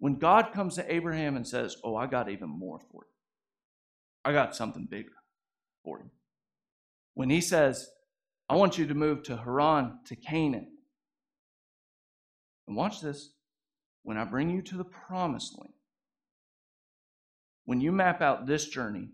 when 0.00 0.18
God 0.18 0.52
comes 0.52 0.74
to 0.74 0.94
Abraham 0.94 1.34
and 1.36 1.48
says, 1.48 1.78
Oh, 1.82 1.96
I 1.96 2.06
got 2.06 2.28
even 2.28 2.50
more 2.50 2.78
for 2.78 3.04
you, 3.04 3.12
I 4.22 4.34
got 4.34 4.54
something 4.54 4.84
bigger 4.84 5.16
for 5.82 6.00
you. 6.00 6.10
When 7.14 7.30
he 7.30 7.40
says, 7.40 7.88
I 8.50 8.56
want 8.56 8.76
you 8.76 8.86
to 8.86 8.94
move 8.94 9.22
to 9.22 9.38
Haran, 9.38 10.00
to 10.08 10.16
Canaan. 10.16 10.72
And 12.68 12.76
watch 12.76 13.00
this. 13.00 13.32
When 14.02 14.18
I 14.18 14.24
bring 14.24 14.50
you 14.50 14.60
to 14.60 14.76
the 14.76 14.84
promised 14.84 15.58
land, 15.58 15.72
when 17.64 17.80
you 17.80 17.92
map 17.92 18.20
out 18.20 18.46
this 18.46 18.66
journey, 18.66 19.08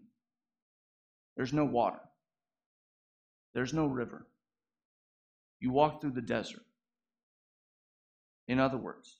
there's 1.38 1.52
no 1.52 1.64
water. 1.64 2.00
There's 3.54 3.72
no 3.72 3.86
river. 3.86 4.26
You 5.60 5.70
walk 5.70 6.00
through 6.00 6.10
the 6.10 6.20
desert. 6.20 6.64
In 8.48 8.58
other 8.58 8.76
words, 8.76 9.18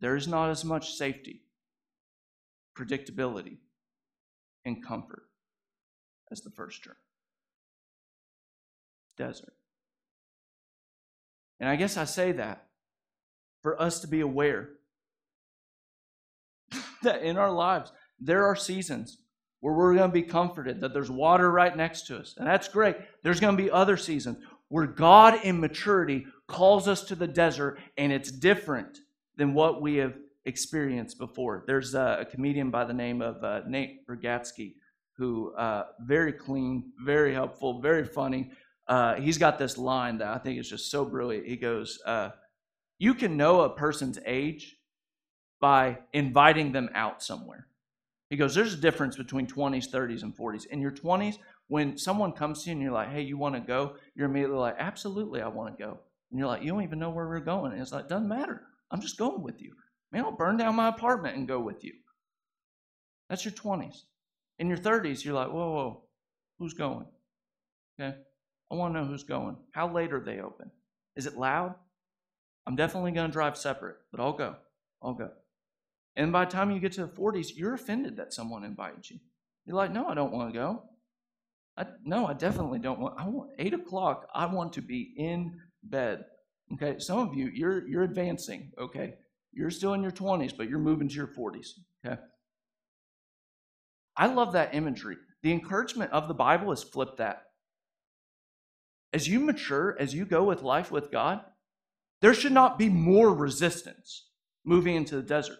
there 0.00 0.16
is 0.16 0.26
not 0.26 0.48
as 0.48 0.64
much 0.64 0.94
safety, 0.94 1.42
predictability, 2.76 3.58
and 4.64 4.82
comfort 4.82 5.24
as 6.32 6.40
the 6.40 6.50
first 6.50 6.82
journey. 6.82 6.96
Desert. 9.18 9.52
And 11.60 11.68
I 11.68 11.76
guess 11.76 11.98
I 11.98 12.04
say 12.04 12.32
that 12.32 12.68
for 13.60 13.80
us 13.82 14.00
to 14.00 14.06
be 14.06 14.20
aware 14.20 14.70
that 17.02 17.22
in 17.22 17.36
our 17.36 17.50
lives, 17.50 17.92
there 18.18 18.46
are 18.46 18.56
seasons 18.56 19.18
where 19.60 19.74
we're 19.74 19.94
going 19.94 20.10
to 20.10 20.14
be 20.14 20.22
comforted, 20.22 20.80
that 20.80 20.92
there's 20.92 21.10
water 21.10 21.50
right 21.50 21.76
next 21.76 22.06
to 22.06 22.18
us. 22.18 22.34
And 22.36 22.46
that's 22.46 22.68
great. 22.68 22.96
There's 23.22 23.40
going 23.40 23.56
to 23.56 23.62
be 23.62 23.70
other 23.70 23.96
seasons 23.96 24.38
where 24.68 24.86
God 24.86 25.40
in 25.44 25.60
maturity 25.60 26.26
calls 26.46 26.88
us 26.88 27.02
to 27.04 27.14
the 27.14 27.26
desert 27.26 27.80
and 27.96 28.12
it's 28.12 28.30
different 28.30 28.98
than 29.36 29.54
what 29.54 29.80
we 29.80 29.96
have 29.96 30.14
experienced 30.44 31.18
before. 31.18 31.64
There's 31.66 31.94
a, 31.94 32.26
comedian 32.30 32.70
by 32.70 32.84
the 32.84 32.92
name 32.92 33.22
of 33.22 33.42
uh, 33.42 33.62
Nate 33.66 34.06
Bargatze 34.06 34.74
who 35.16 35.52
uh, 35.54 35.86
very 36.00 36.32
clean, 36.32 36.92
very 37.04 37.34
helpful, 37.34 37.80
very 37.80 38.04
funny. 38.04 38.50
Uh, 38.86 39.16
he's 39.16 39.36
got 39.36 39.58
this 39.58 39.76
line 39.76 40.18
that 40.18 40.28
I 40.28 40.38
think 40.38 40.58
is 40.58 40.68
just 40.68 40.90
so 40.90 41.04
brilliant. 41.04 41.46
He 41.46 41.56
goes, 41.56 41.98
uh, 42.06 42.30
"You 42.98 43.14
can 43.14 43.36
know 43.36 43.62
a 43.62 43.70
person's 43.70 44.18
age 44.24 44.76
by 45.60 45.98
inviting 46.12 46.72
them 46.72 46.88
out 46.94 47.22
somewhere." 47.22 47.66
He 48.30 48.36
goes, 48.36 48.54
There's 48.54 48.74
a 48.74 48.78
difference 48.78 49.16
between 49.16 49.46
20s, 49.46 49.90
30s, 49.90 50.22
and 50.22 50.36
40s. 50.36 50.66
In 50.66 50.80
your 50.80 50.92
20s, 50.92 51.36
when 51.68 51.96
someone 51.96 52.32
comes 52.32 52.62
to 52.62 52.70
you 52.70 52.72
and 52.72 52.82
you're 52.82 52.92
like, 52.92 53.10
Hey, 53.10 53.22
you 53.22 53.36
want 53.36 53.54
to 53.54 53.60
go? 53.60 53.96
You're 54.14 54.28
immediately 54.28 54.58
like, 54.58 54.76
Absolutely, 54.78 55.40
I 55.40 55.48
want 55.48 55.76
to 55.76 55.82
go. 55.82 56.00
And 56.30 56.38
you're 56.38 56.48
like, 56.48 56.62
You 56.62 56.72
don't 56.72 56.82
even 56.82 56.98
know 56.98 57.10
where 57.10 57.28
we're 57.28 57.40
going. 57.40 57.72
And 57.72 57.80
it's 57.80 57.92
like, 57.92 58.08
Doesn't 58.08 58.28
matter. 58.28 58.62
I'm 58.90 59.00
just 59.00 59.18
going 59.18 59.42
with 59.42 59.60
you. 59.60 59.72
Man, 60.12 60.24
I'll 60.24 60.32
burn 60.32 60.56
down 60.56 60.74
my 60.74 60.88
apartment 60.88 61.36
and 61.36 61.46
go 61.46 61.60
with 61.60 61.84
you. 61.84 61.92
That's 63.28 63.44
your 63.44 63.52
20s. 63.52 64.02
In 64.58 64.68
your 64.68 64.78
30s, 64.78 65.24
you're 65.24 65.34
like, 65.34 65.48
whoa, 65.48 65.70
whoa, 65.70 66.02
who's 66.58 66.74
going? 66.74 67.06
Okay. 68.00 68.16
I 68.70 68.74
want 68.74 68.94
to 68.94 69.00
know 69.00 69.06
who's 69.06 69.24
going. 69.24 69.56
How 69.72 69.92
late 69.92 70.12
are 70.12 70.20
they 70.20 70.40
open? 70.40 70.70
Is 71.16 71.26
it 71.26 71.36
loud? 71.36 71.74
I'm 72.66 72.76
definitely 72.76 73.12
going 73.12 73.28
to 73.28 73.32
drive 73.32 73.56
separate, 73.56 73.96
but 74.10 74.20
I'll 74.20 74.32
go. 74.32 74.56
I'll 75.02 75.14
go. 75.14 75.30
And 76.18 76.32
by 76.32 76.44
the 76.44 76.50
time 76.50 76.72
you 76.72 76.80
get 76.80 76.92
to 76.92 77.06
the 77.06 77.12
40s, 77.12 77.50
you're 77.54 77.74
offended 77.74 78.16
that 78.16 78.34
someone 78.34 78.64
invited 78.64 79.08
you. 79.08 79.20
You're 79.64 79.76
like, 79.76 79.92
no, 79.92 80.08
I 80.08 80.14
don't 80.14 80.32
want 80.32 80.52
to 80.52 80.58
go. 80.58 80.82
I, 81.76 81.86
no, 82.04 82.26
I 82.26 82.32
definitely 82.32 82.80
don't 82.80 82.98
want. 82.98 83.14
I 83.16 83.28
want 83.28 83.50
eight 83.60 83.72
o'clock. 83.72 84.26
I 84.34 84.46
want 84.46 84.72
to 84.72 84.82
be 84.82 85.14
in 85.16 85.60
bed. 85.84 86.24
Okay, 86.74 86.98
some 86.98 87.20
of 87.20 87.36
you, 87.36 87.50
you're 87.54 87.86
you're 87.86 88.02
advancing. 88.02 88.72
Okay, 88.76 89.14
you're 89.52 89.70
still 89.70 89.94
in 89.94 90.02
your 90.02 90.10
20s, 90.10 90.56
but 90.56 90.68
you're 90.68 90.80
moving 90.80 91.08
to 91.08 91.14
your 91.14 91.28
40s. 91.28 91.68
Okay. 92.04 92.20
I 94.16 94.26
love 94.26 94.54
that 94.54 94.74
imagery. 94.74 95.18
The 95.44 95.52
encouragement 95.52 96.10
of 96.10 96.26
the 96.26 96.34
Bible 96.34 96.72
is 96.72 96.82
flip 96.82 97.18
that. 97.18 97.42
As 99.12 99.28
you 99.28 99.38
mature, 99.38 99.96
as 100.00 100.12
you 100.12 100.24
go 100.24 100.42
with 100.42 100.62
life 100.62 100.90
with 100.90 101.12
God, 101.12 101.42
there 102.20 102.34
should 102.34 102.52
not 102.52 102.76
be 102.76 102.88
more 102.88 103.32
resistance 103.32 104.30
moving 104.64 104.96
into 104.96 105.14
the 105.14 105.22
desert. 105.22 105.58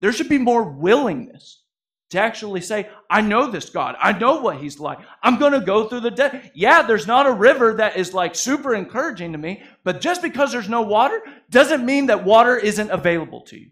There 0.00 0.12
should 0.12 0.28
be 0.28 0.38
more 0.38 0.62
willingness 0.62 1.62
to 2.10 2.20
actually 2.20 2.60
say, 2.60 2.88
I 3.10 3.20
know 3.20 3.50
this 3.50 3.70
God. 3.70 3.96
I 4.00 4.12
know 4.12 4.40
what 4.40 4.58
he's 4.58 4.78
like. 4.78 4.98
I'm 5.22 5.38
going 5.38 5.52
to 5.52 5.60
go 5.60 5.88
through 5.88 6.00
the 6.00 6.10
desert. 6.10 6.42
Yeah, 6.54 6.82
there's 6.82 7.06
not 7.06 7.26
a 7.26 7.32
river 7.32 7.74
that 7.74 7.96
is 7.96 8.14
like 8.14 8.34
super 8.34 8.74
encouraging 8.74 9.32
to 9.32 9.38
me, 9.38 9.62
but 9.82 10.00
just 10.00 10.22
because 10.22 10.52
there's 10.52 10.68
no 10.68 10.82
water 10.82 11.20
doesn't 11.50 11.84
mean 11.84 12.06
that 12.06 12.24
water 12.24 12.56
isn't 12.56 12.90
available 12.90 13.40
to 13.42 13.58
you. 13.58 13.70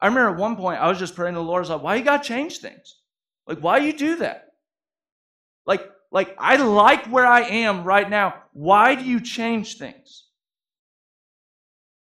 I 0.00 0.08
remember 0.08 0.32
at 0.32 0.38
one 0.38 0.56
point 0.56 0.80
I 0.80 0.88
was 0.88 0.98
just 0.98 1.14
praying 1.14 1.34
to 1.34 1.40
the 1.40 1.44
Lord, 1.44 1.60
I 1.60 1.62
was 1.62 1.70
like, 1.70 1.82
why 1.82 1.94
you 1.96 2.04
got 2.04 2.22
to 2.22 2.28
change 2.28 2.58
things? 2.58 2.96
Like, 3.46 3.60
why 3.60 3.78
you 3.78 3.92
do 3.92 4.16
that? 4.16 4.52
Like, 5.66 5.88
like, 6.10 6.34
I 6.38 6.56
like 6.56 7.06
where 7.06 7.26
I 7.26 7.42
am 7.42 7.84
right 7.84 8.08
now. 8.08 8.34
Why 8.52 8.94
do 8.94 9.04
you 9.04 9.20
change 9.20 9.78
things? 9.78 10.23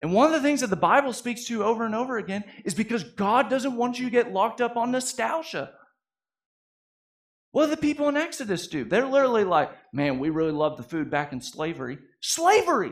And 0.01 0.13
one 0.13 0.27
of 0.27 0.33
the 0.33 0.47
things 0.47 0.61
that 0.61 0.69
the 0.69 0.75
Bible 0.75 1.11
speaks 1.11 1.45
to 1.45 1.63
over 1.63 1.85
and 1.85 1.95
over 1.95 2.17
again 2.17 2.43
is 2.63 2.73
because 2.73 3.03
God 3.03 3.49
doesn't 3.49 3.75
want 3.75 3.97
you 3.97 4.05
to 4.05 4.11
get 4.11 4.31
locked 4.31 4.61
up 4.61 4.77
on 4.77 4.91
nostalgia. 4.91 5.71
What 7.51 7.65
do 7.65 7.71
the 7.71 7.77
people 7.77 8.07
in 8.07 8.17
Exodus 8.17 8.67
do? 8.67 8.85
They're 8.85 9.07
literally 9.07 9.43
like, 9.43 9.71
man, 9.91 10.19
we 10.19 10.29
really 10.29 10.51
love 10.51 10.77
the 10.77 10.83
food 10.83 11.09
back 11.09 11.33
in 11.33 11.41
slavery. 11.41 11.97
Slavery! 12.21 12.91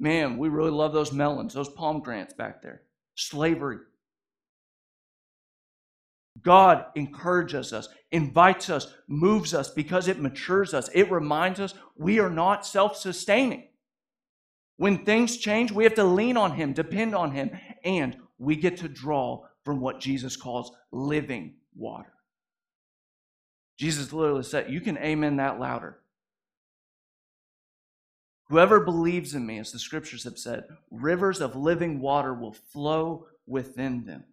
Man, 0.00 0.38
we 0.38 0.48
really 0.48 0.70
love 0.70 0.92
those 0.92 1.12
melons, 1.12 1.54
those 1.54 1.68
pomegranates 1.68 2.34
back 2.34 2.62
there. 2.62 2.82
Slavery. 3.14 3.78
God 6.42 6.86
encourages 6.94 7.72
us, 7.72 7.88
invites 8.10 8.70
us, 8.70 8.92
moves 9.06 9.54
us 9.54 9.70
because 9.70 10.08
it 10.08 10.20
matures 10.20 10.72
us. 10.74 10.88
It 10.94 11.10
reminds 11.10 11.60
us 11.60 11.74
we 11.96 12.18
are 12.20 12.30
not 12.30 12.66
self 12.66 12.96
sustaining. 12.96 13.67
When 14.78 15.04
things 15.04 15.36
change, 15.36 15.72
we 15.72 15.84
have 15.84 15.94
to 15.96 16.04
lean 16.04 16.36
on 16.36 16.52
Him, 16.52 16.72
depend 16.72 17.14
on 17.14 17.32
Him, 17.32 17.50
and 17.84 18.16
we 18.38 18.54
get 18.54 18.78
to 18.78 18.88
draw 18.88 19.44
from 19.64 19.80
what 19.80 20.00
Jesus 20.00 20.36
calls 20.36 20.72
living 20.92 21.56
water. 21.76 22.12
Jesus 23.76 24.12
literally 24.12 24.44
said, 24.44 24.70
You 24.70 24.80
can 24.80 24.96
amen 24.98 25.36
that 25.36 25.58
louder. 25.58 25.98
Whoever 28.48 28.80
believes 28.80 29.34
in 29.34 29.44
me, 29.44 29.58
as 29.58 29.72
the 29.72 29.80
scriptures 29.80 30.24
have 30.24 30.38
said, 30.38 30.64
rivers 30.90 31.40
of 31.40 31.56
living 31.56 32.00
water 32.00 32.32
will 32.32 32.54
flow 32.54 33.26
within 33.46 34.04
them. 34.06 34.24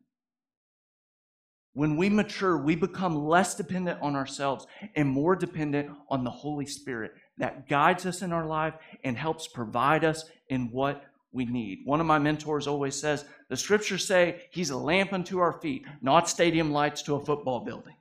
When 1.73 1.97
we 1.97 2.07
mature, 2.07 2.55
we 2.55 2.75
become 2.75 3.17
less 3.27 3.55
dependent 3.55 3.99
on 4.01 4.15
ourselves 4.15 4.67
and 4.95 5.09
more 5.09 5.35
dependent 5.35 5.89
on 6.07 6.23
the 6.23 6.29
Holy 6.29 6.65
Spirit 6.65 7.11
that 7.37 7.67
guides 7.67 8.05
us 8.05 8.21
in 8.21 8.31
our 8.31 8.45
life 8.45 8.75
and 9.03 9.17
helps 9.17 9.47
provide 9.47 10.03
us 10.03 10.25
in 10.49 10.71
what 10.71 11.03
we 11.31 11.45
need. 11.45 11.79
One 11.83 11.99
of 11.99 12.07
my 12.07 12.17
mentors 12.17 12.65
always 12.65 12.95
says, 12.95 13.25
The 13.49 13.57
scriptures 13.57 14.07
say 14.07 14.43
he's 14.51 14.69
a 14.69 14.77
lamp 14.77 15.11
unto 15.11 15.39
our 15.39 15.59
feet, 15.59 15.85
not 16.01 16.29
stadium 16.29 16.71
lights 16.71 17.01
to 17.03 17.15
a 17.15 17.25
football 17.25 17.59
building. 17.65 17.95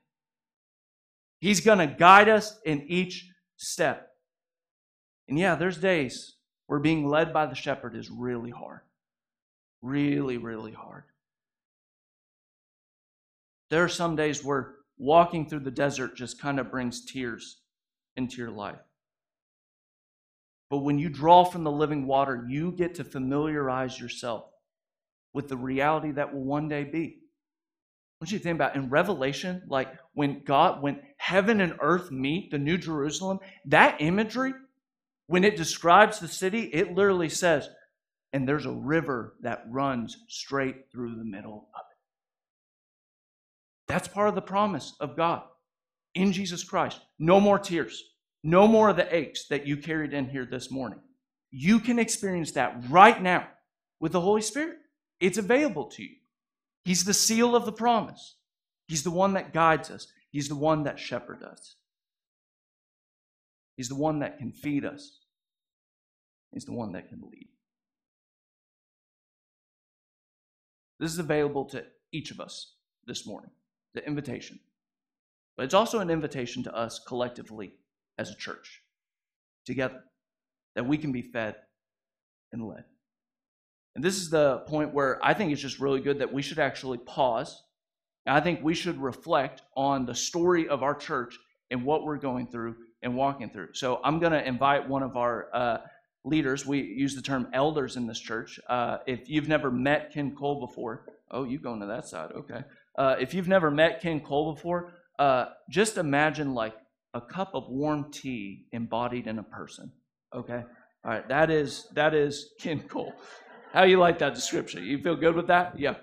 He's 1.40 1.60
going 1.60 1.78
to 1.78 1.86
guide 1.86 2.28
us 2.28 2.58
in 2.64 2.82
each 2.88 3.28
step. 3.56 4.08
And 5.28 5.38
yeah, 5.38 5.56
there's 5.56 5.76
days 5.78 6.36
where 6.66 6.78
being 6.78 7.08
led 7.08 7.32
by 7.32 7.46
the 7.46 7.54
shepherd 7.54 7.96
is 7.96 8.10
really 8.10 8.50
hard. 8.50 8.80
Really, 9.82 10.38
really 10.38 10.72
hard. 10.72 11.04
There 13.70 13.82
are 13.82 13.88
some 13.88 14.16
days 14.16 14.44
where 14.44 14.76
walking 14.96 15.48
through 15.48 15.60
the 15.60 15.70
desert 15.70 16.16
just 16.16 16.40
kind 16.40 16.60
of 16.60 16.70
brings 16.70 17.04
tears 17.04 17.58
into 18.16 18.36
your 18.36 18.50
life. 18.50 18.78
But 20.70 20.78
when 20.78 20.98
you 20.98 21.08
draw 21.08 21.44
from 21.44 21.64
the 21.64 21.70
living 21.70 22.06
water, 22.06 22.46
you 22.48 22.72
get 22.72 22.94
to 22.96 23.04
familiarize 23.04 23.98
yourself 23.98 24.46
with 25.32 25.48
the 25.48 25.56
reality 25.56 26.12
that 26.12 26.32
will 26.32 26.44
one 26.44 26.68
day 26.68 26.84
be. 26.84 27.18
What 28.18 28.32
you 28.32 28.38
think 28.38 28.56
about 28.56 28.76
in 28.76 28.88
Revelation, 28.88 29.62
like 29.68 29.88
when 30.14 30.42
God, 30.44 30.82
when 30.82 31.00
heaven 31.18 31.60
and 31.60 31.74
earth 31.80 32.10
meet, 32.10 32.50
the 32.50 32.58
New 32.58 32.78
Jerusalem, 32.78 33.40
that 33.66 34.00
imagery 34.00 34.54
when 35.26 35.44
it 35.44 35.56
describes 35.56 36.18
the 36.18 36.28
city, 36.28 36.64
it 36.72 36.94
literally 36.94 37.28
says, 37.28 37.68
and 38.32 38.48
there's 38.48 38.66
a 38.66 38.72
river 38.72 39.34
that 39.40 39.64
runs 39.70 40.16
straight 40.28 40.90
through 40.92 41.16
the 41.16 41.24
middle 41.24 41.68
of 41.74 41.80
it. 41.90 41.96
That's 43.88 44.08
part 44.08 44.28
of 44.28 44.34
the 44.34 44.42
promise 44.42 44.94
of 45.00 45.16
God 45.16 45.42
in 46.14 46.32
Jesus 46.32 46.64
Christ. 46.64 47.00
No 47.18 47.40
more 47.40 47.58
tears, 47.58 48.02
no 48.44 48.68
more 48.68 48.90
of 48.90 48.96
the 48.96 49.16
aches 49.16 49.46
that 49.48 49.66
you 49.66 49.78
carried 49.78 50.12
in 50.12 50.28
here 50.28 50.44
this 50.44 50.70
morning. 50.70 51.00
You 51.50 51.80
can 51.80 51.98
experience 51.98 52.52
that 52.52 52.76
right 52.90 53.20
now 53.20 53.48
with 54.00 54.12
the 54.12 54.20
Holy 54.20 54.42
Spirit. 54.42 54.76
It's 55.18 55.38
available 55.38 55.86
to 55.86 56.02
you. 56.02 56.16
He's 56.84 57.04
the 57.04 57.14
seal 57.14 57.56
of 57.56 57.64
the 57.64 57.72
promise. 57.72 58.36
He's 58.86 59.02
the 59.02 59.10
one 59.10 59.32
that 59.32 59.54
guides 59.54 59.90
us. 59.90 60.08
He's 60.30 60.48
the 60.48 60.56
one 60.56 60.82
that 60.82 60.98
shepherds 60.98 61.42
us. 61.42 61.76
He's 63.78 63.88
the 63.88 63.94
one 63.94 64.18
that 64.18 64.38
can 64.38 64.52
feed 64.52 64.84
us. 64.84 65.20
He's 66.52 66.66
the 66.66 66.74
one 66.74 66.92
that 66.92 67.08
can 67.08 67.22
lead. 67.22 67.48
This 71.00 71.12
is 71.12 71.18
available 71.18 71.64
to 71.66 71.84
each 72.12 72.30
of 72.30 72.40
us 72.40 72.74
this 73.06 73.26
morning, 73.26 73.50
the 73.94 74.06
invitation. 74.06 74.60
But 75.56 75.64
it's 75.64 75.74
also 75.74 76.00
an 76.00 76.10
invitation 76.10 76.62
to 76.64 76.74
us 76.76 76.98
collectively 76.98 77.74
as 78.18 78.30
a 78.30 78.36
church, 78.36 78.82
together, 79.66 80.02
that 80.74 80.86
we 80.86 80.98
can 80.98 81.12
be 81.12 81.22
fed 81.22 81.56
and 82.52 82.66
led. 82.66 82.84
And 83.94 84.02
this 84.02 84.16
is 84.16 84.30
the 84.30 84.58
point 84.66 84.92
where 84.92 85.24
I 85.24 85.34
think 85.34 85.52
it's 85.52 85.62
just 85.62 85.78
really 85.78 86.00
good 86.00 86.18
that 86.18 86.32
we 86.32 86.42
should 86.42 86.58
actually 86.58 86.98
pause. 86.98 87.62
I 88.26 88.40
think 88.40 88.60
we 88.62 88.74
should 88.74 89.00
reflect 89.00 89.62
on 89.76 90.06
the 90.06 90.14
story 90.14 90.68
of 90.68 90.82
our 90.82 90.94
church 90.94 91.38
and 91.70 91.84
what 91.84 92.04
we're 92.04 92.16
going 92.16 92.46
through 92.46 92.76
and 93.02 93.14
walking 93.16 93.50
through. 93.50 93.74
So 93.74 94.00
I'm 94.02 94.18
going 94.18 94.32
to 94.32 94.46
invite 94.46 94.88
one 94.88 95.02
of 95.02 95.16
our 95.16 95.48
uh, 95.52 95.78
leaders. 96.24 96.66
We 96.66 96.80
use 96.80 97.14
the 97.14 97.22
term 97.22 97.48
elders 97.52 97.96
in 97.96 98.06
this 98.06 98.18
church. 98.18 98.58
Uh, 98.68 98.98
if 99.06 99.28
you've 99.28 99.48
never 99.48 99.70
met 99.70 100.12
Ken 100.12 100.34
Cole 100.34 100.66
before, 100.66 101.06
oh, 101.30 101.44
you 101.44 101.58
going 101.58 101.80
to 101.80 101.86
that 101.86 102.06
side? 102.06 102.32
Okay. 102.32 102.62
Uh, 102.96 103.16
if 103.20 103.34
you've 103.34 103.48
never 103.48 103.70
met 103.70 104.00
Ken 104.00 104.20
Cole 104.20 104.54
before, 104.54 104.92
uh, 105.18 105.46
just 105.68 105.98
imagine 105.98 106.54
like 106.54 106.74
a 107.14 107.20
cup 107.20 107.54
of 107.54 107.68
warm 107.68 108.10
tea 108.10 108.66
embodied 108.72 109.26
in 109.26 109.38
a 109.38 109.42
person. 109.42 109.90
Okay. 110.34 110.62
All 111.04 111.10
right. 111.10 111.28
That 111.28 111.50
is 111.50 111.88
that 111.94 112.14
is 112.14 112.50
Ken 112.60 112.80
Cole. 112.80 113.14
How 113.72 113.84
you 113.84 113.98
like 113.98 114.18
that 114.18 114.34
description? 114.34 114.84
You 114.84 114.98
feel 114.98 115.16
good 115.16 115.34
with 115.34 115.48
that? 115.48 115.78
Yeah, 115.78 115.94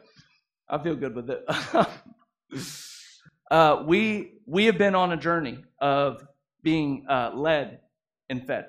I 0.69 0.82
feel 0.82 0.95
good 0.95 1.15
with 1.15 1.30
it. 1.30 1.45
Uh, 3.52 3.84
we 3.86 4.39
we 4.45 4.63
have 4.63 4.78
been 4.78 4.95
on 4.95 5.12
a 5.12 5.17
journey 5.17 5.58
of 5.82 6.26
being 6.63 7.06
uh, 7.10 7.32
led 7.36 7.82
and 8.30 8.47
fed. 8.47 8.67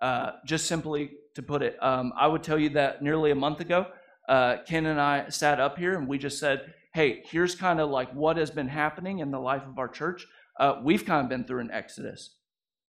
Uh, 0.00 0.30
just 0.46 0.66
simply 0.66 1.10
to 1.34 1.42
put 1.42 1.60
it, 1.60 1.76
um, 1.82 2.12
I 2.16 2.28
would 2.28 2.44
tell 2.44 2.58
you 2.58 2.68
that 2.70 3.02
nearly 3.02 3.32
a 3.32 3.34
month 3.34 3.58
ago, 3.58 3.86
uh, 4.28 4.58
Ken 4.64 4.86
and 4.86 5.00
I 5.00 5.28
sat 5.28 5.58
up 5.60 5.76
here 5.76 5.98
and 5.98 6.06
we 6.06 6.18
just 6.18 6.38
said, 6.38 6.72
hey, 6.94 7.22
here's 7.24 7.54
kind 7.56 7.80
of 7.80 7.90
like 7.90 8.12
what 8.12 8.36
has 8.36 8.50
been 8.50 8.68
happening 8.68 9.18
in 9.18 9.30
the 9.32 9.40
life 9.40 9.62
of 9.66 9.78
our 9.78 9.88
church. 9.88 10.26
Uh, 10.58 10.80
we've 10.82 11.04
kind 11.04 11.24
of 11.24 11.28
been 11.30 11.44
through 11.44 11.60
an 11.60 11.70
exodus. 11.70 12.36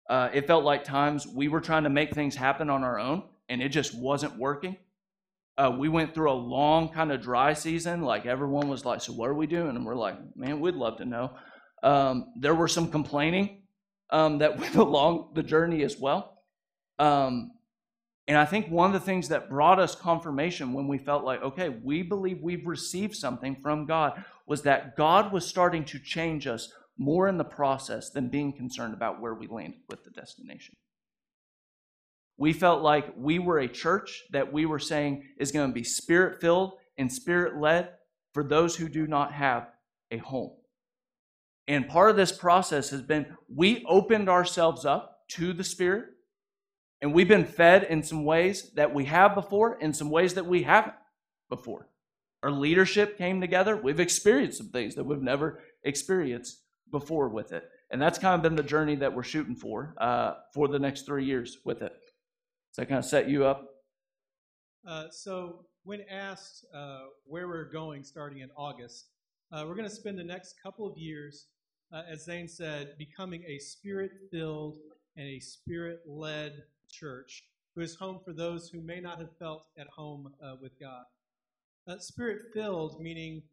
Uh, 0.09 0.29
it 0.33 0.47
felt 0.47 0.63
like 0.63 0.83
times 0.83 1.27
we 1.27 1.47
were 1.47 1.61
trying 1.61 1.83
to 1.83 1.89
make 1.89 2.13
things 2.13 2.35
happen 2.35 2.69
on 2.69 2.83
our 2.83 2.99
own 2.99 3.23
and 3.49 3.61
it 3.61 3.69
just 3.69 3.95
wasn't 3.97 4.37
working. 4.37 4.77
Uh, 5.57 5.75
we 5.77 5.89
went 5.89 6.13
through 6.13 6.31
a 6.31 6.33
long 6.33 6.89
kind 6.89 7.11
of 7.11 7.21
dry 7.21 7.53
season. 7.53 8.01
Like 8.01 8.25
everyone 8.25 8.69
was 8.69 8.85
like, 8.85 9.01
"So 9.01 9.13
what 9.13 9.29
are 9.29 9.33
we 9.35 9.47
doing?" 9.47 9.75
And 9.75 9.85
we're 9.85 9.95
like, 9.95 10.17
"Man, 10.35 10.59
we'd 10.59 10.75
love 10.75 10.97
to 10.97 11.05
know." 11.05 11.31
Um, 11.83 12.33
there 12.37 12.55
were 12.55 12.67
some 12.67 12.91
complaining 12.91 13.63
um, 14.11 14.39
that 14.39 14.57
went 14.61 14.75
along 14.75 15.31
the 15.35 15.43
journey 15.43 15.83
as 15.83 15.97
well. 15.99 16.41
Um, 16.99 17.51
And 18.27 18.37
I 18.37 18.45
think 18.45 18.69
one 18.69 18.87
of 18.87 18.93
the 18.93 19.05
things 19.05 19.29
that 19.29 19.49
brought 19.49 19.79
us 19.79 19.95
confirmation 19.95 20.73
when 20.73 20.87
we 20.87 20.97
felt 20.97 21.23
like, 21.25 21.43
okay, 21.43 21.69
we 21.69 22.01
believe 22.03 22.41
we've 22.41 22.65
received 22.67 23.15
something 23.15 23.55
from 23.61 23.85
God 23.85 24.23
was 24.47 24.63
that 24.63 24.95
God 24.95 25.31
was 25.33 25.47
starting 25.47 25.85
to 25.85 25.99
change 25.99 26.47
us 26.47 26.73
more 26.97 27.27
in 27.27 27.37
the 27.37 27.43
process 27.43 28.09
than 28.09 28.29
being 28.29 28.53
concerned 28.53 28.93
about 28.93 29.21
where 29.21 29.33
we 29.33 29.47
landed 29.47 29.81
with 29.89 30.03
the 30.03 30.11
destination. 30.11 30.75
We 32.37 32.53
felt 32.53 32.81
like 32.81 33.13
we 33.17 33.39
were 33.39 33.59
a 33.59 33.67
church 33.67 34.23
that 34.31 34.51
we 34.51 34.65
were 34.65 34.79
saying 34.79 35.23
is 35.37 35.51
going 35.51 35.69
to 35.69 35.73
be 35.73 35.83
spirit 35.83 36.41
filled 36.41 36.73
and 36.97 37.11
spirit 37.11 37.57
led 37.57 37.89
for 38.33 38.43
those 38.43 38.75
who 38.75 38.89
do 38.89 39.07
not 39.07 39.33
have 39.33 39.69
a 40.11 40.17
home. 40.17 40.51
And 41.67 41.87
part 41.87 42.09
of 42.09 42.15
this 42.15 42.31
process 42.31 42.89
has 42.89 43.01
been 43.01 43.25
we 43.53 43.83
opened 43.87 44.29
ourselves 44.29 44.85
up 44.85 45.27
to 45.29 45.53
the 45.53 45.63
Spirit, 45.63 46.05
and 47.01 47.13
we've 47.13 47.27
been 47.27 47.45
fed 47.45 47.83
in 47.83 48.03
some 48.03 48.23
ways 48.23 48.71
that 48.75 48.93
we 48.93 49.05
have 49.05 49.33
before, 49.33 49.79
in 49.79 49.93
some 49.93 50.09
ways 50.09 50.35
that 50.35 50.45
we 50.45 50.63
haven't 50.63 50.93
before. 51.49 51.89
Our 52.43 52.51
leadership 52.51 53.17
came 53.17 53.41
together. 53.41 53.75
We've 53.75 53.99
experienced 53.99 54.59
some 54.59 54.69
things 54.69 54.95
that 54.95 55.05
we've 55.05 55.21
never 55.21 55.63
experienced 55.83 56.59
before 56.91 57.29
with 57.29 57.51
it. 57.51 57.69
And 57.91 58.01
that's 58.01 58.17
kind 58.17 58.35
of 58.35 58.41
been 58.41 58.55
the 58.55 58.63
journey 58.63 58.95
that 58.95 59.13
we're 59.13 59.23
shooting 59.23 59.55
for 59.55 59.95
uh, 59.97 60.35
for 60.53 60.67
the 60.67 60.79
next 60.79 61.05
three 61.05 61.25
years 61.25 61.59
with 61.63 61.81
it. 61.81 61.93
Does 61.93 62.77
that 62.77 62.87
kind 62.87 62.99
of 62.99 63.05
set 63.05 63.29
you 63.29 63.45
up? 63.45 63.69
Uh, 64.87 65.05
so, 65.09 65.65
when 65.83 66.01
asked 66.09 66.65
uh, 66.73 67.03
where 67.25 67.47
we're 67.47 67.69
going 67.71 68.03
starting 68.03 68.39
in 68.39 68.49
August, 68.57 69.07
uh, 69.51 69.63
we're 69.67 69.75
going 69.75 69.87
to 69.87 69.95
spend 69.95 70.17
the 70.17 70.23
next 70.23 70.55
couple 70.61 70.87
of 70.87 70.97
years, 70.97 71.47
uh, 71.93 72.01
as 72.09 72.25
Zane 72.25 72.47
said, 72.47 72.95
becoming 72.97 73.43
a 73.47 73.59
spirit 73.59 74.11
filled 74.31 74.77
and 75.15 75.27
a 75.27 75.39
spirit 75.39 76.01
led 76.07 76.63
church 76.89 77.43
who 77.75 77.81
is 77.81 77.95
home 77.95 78.19
for 78.23 78.33
those 78.33 78.67
who 78.69 78.81
may 78.81 78.99
not 78.99 79.19
have 79.19 79.35
felt 79.37 79.67
at 79.77 79.87
home 79.87 80.31
uh, 80.43 80.55
with 80.61 80.79
God. 80.79 81.03
spirit 81.99 82.47
filled, 82.53 82.99
meaning 83.01 83.43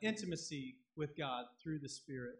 intimacy 0.00 0.76
with 0.96 1.16
God 1.16 1.46
through 1.62 1.80
the 1.80 1.88
Spirit 1.88 2.38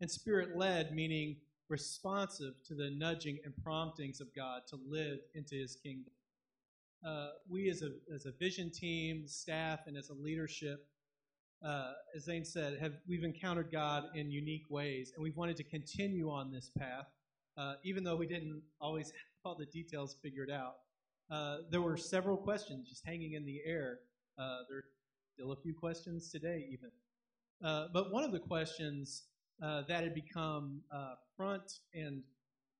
and 0.00 0.10
spirit 0.10 0.56
led, 0.56 0.94
meaning 0.94 1.36
responsive 1.68 2.54
to 2.66 2.74
the 2.74 2.90
nudging 2.90 3.38
and 3.44 3.54
promptings 3.62 4.20
of 4.20 4.34
God 4.34 4.62
to 4.68 4.78
live 4.88 5.18
into 5.34 5.54
his 5.54 5.76
kingdom. 5.76 6.12
Uh, 7.06 7.28
we, 7.48 7.70
as 7.70 7.82
a, 7.82 7.90
as 8.14 8.26
a 8.26 8.32
vision 8.32 8.70
team, 8.70 9.26
staff, 9.26 9.80
and 9.86 9.96
as 9.96 10.10
a 10.10 10.14
leadership, 10.14 10.86
uh, 11.64 11.92
as 12.16 12.24
Zane 12.24 12.44
said, 12.44 12.78
have 12.80 12.94
we've 13.06 13.24
encountered 13.24 13.70
God 13.70 14.04
in 14.14 14.30
unique 14.30 14.64
ways, 14.70 15.12
and 15.14 15.22
we've 15.22 15.36
wanted 15.36 15.56
to 15.58 15.64
continue 15.64 16.30
on 16.30 16.50
this 16.50 16.70
path, 16.78 17.06
uh, 17.56 17.74
even 17.84 18.02
though 18.02 18.16
we 18.16 18.26
didn't 18.26 18.62
always 18.80 19.08
have 19.08 19.14
all 19.44 19.54
the 19.54 19.66
details 19.66 20.16
figured 20.22 20.50
out. 20.50 20.76
Uh, 21.30 21.58
there 21.70 21.80
were 21.82 21.96
several 21.96 22.36
questions 22.36 22.88
just 22.88 23.04
hanging 23.06 23.34
in 23.34 23.44
the 23.44 23.60
air. 23.64 23.98
Uh, 24.38 24.58
there 24.68 24.78
are 24.78 24.84
still 25.34 25.52
a 25.52 25.56
few 25.56 25.74
questions 25.74 26.30
today, 26.30 26.66
even. 26.70 26.90
Uh, 27.62 27.86
but 27.92 28.10
one 28.10 28.24
of 28.24 28.32
the 28.32 28.38
questions 28.38 29.24
uh, 29.62 29.82
that 29.88 30.02
had 30.02 30.14
become 30.14 30.80
uh, 30.92 31.14
front 31.36 31.80
and 31.94 32.22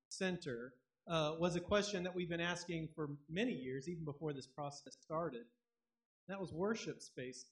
center 0.08 0.74
uh, 1.08 1.34
was 1.38 1.56
a 1.56 1.60
question 1.60 2.02
that 2.02 2.14
we've 2.14 2.28
been 2.28 2.40
asking 2.40 2.88
for 2.94 3.10
many 3.28 3.52
years, 3.52 3.88
even 3.88 4.04
before 4.04 4.32
this 4.32 4.46
process 4.46 4.96
started. 5.00 5.44
That 6.28 6.40
was 6.40 6.52
worship 6.52 7.02
space. 7.02 7.46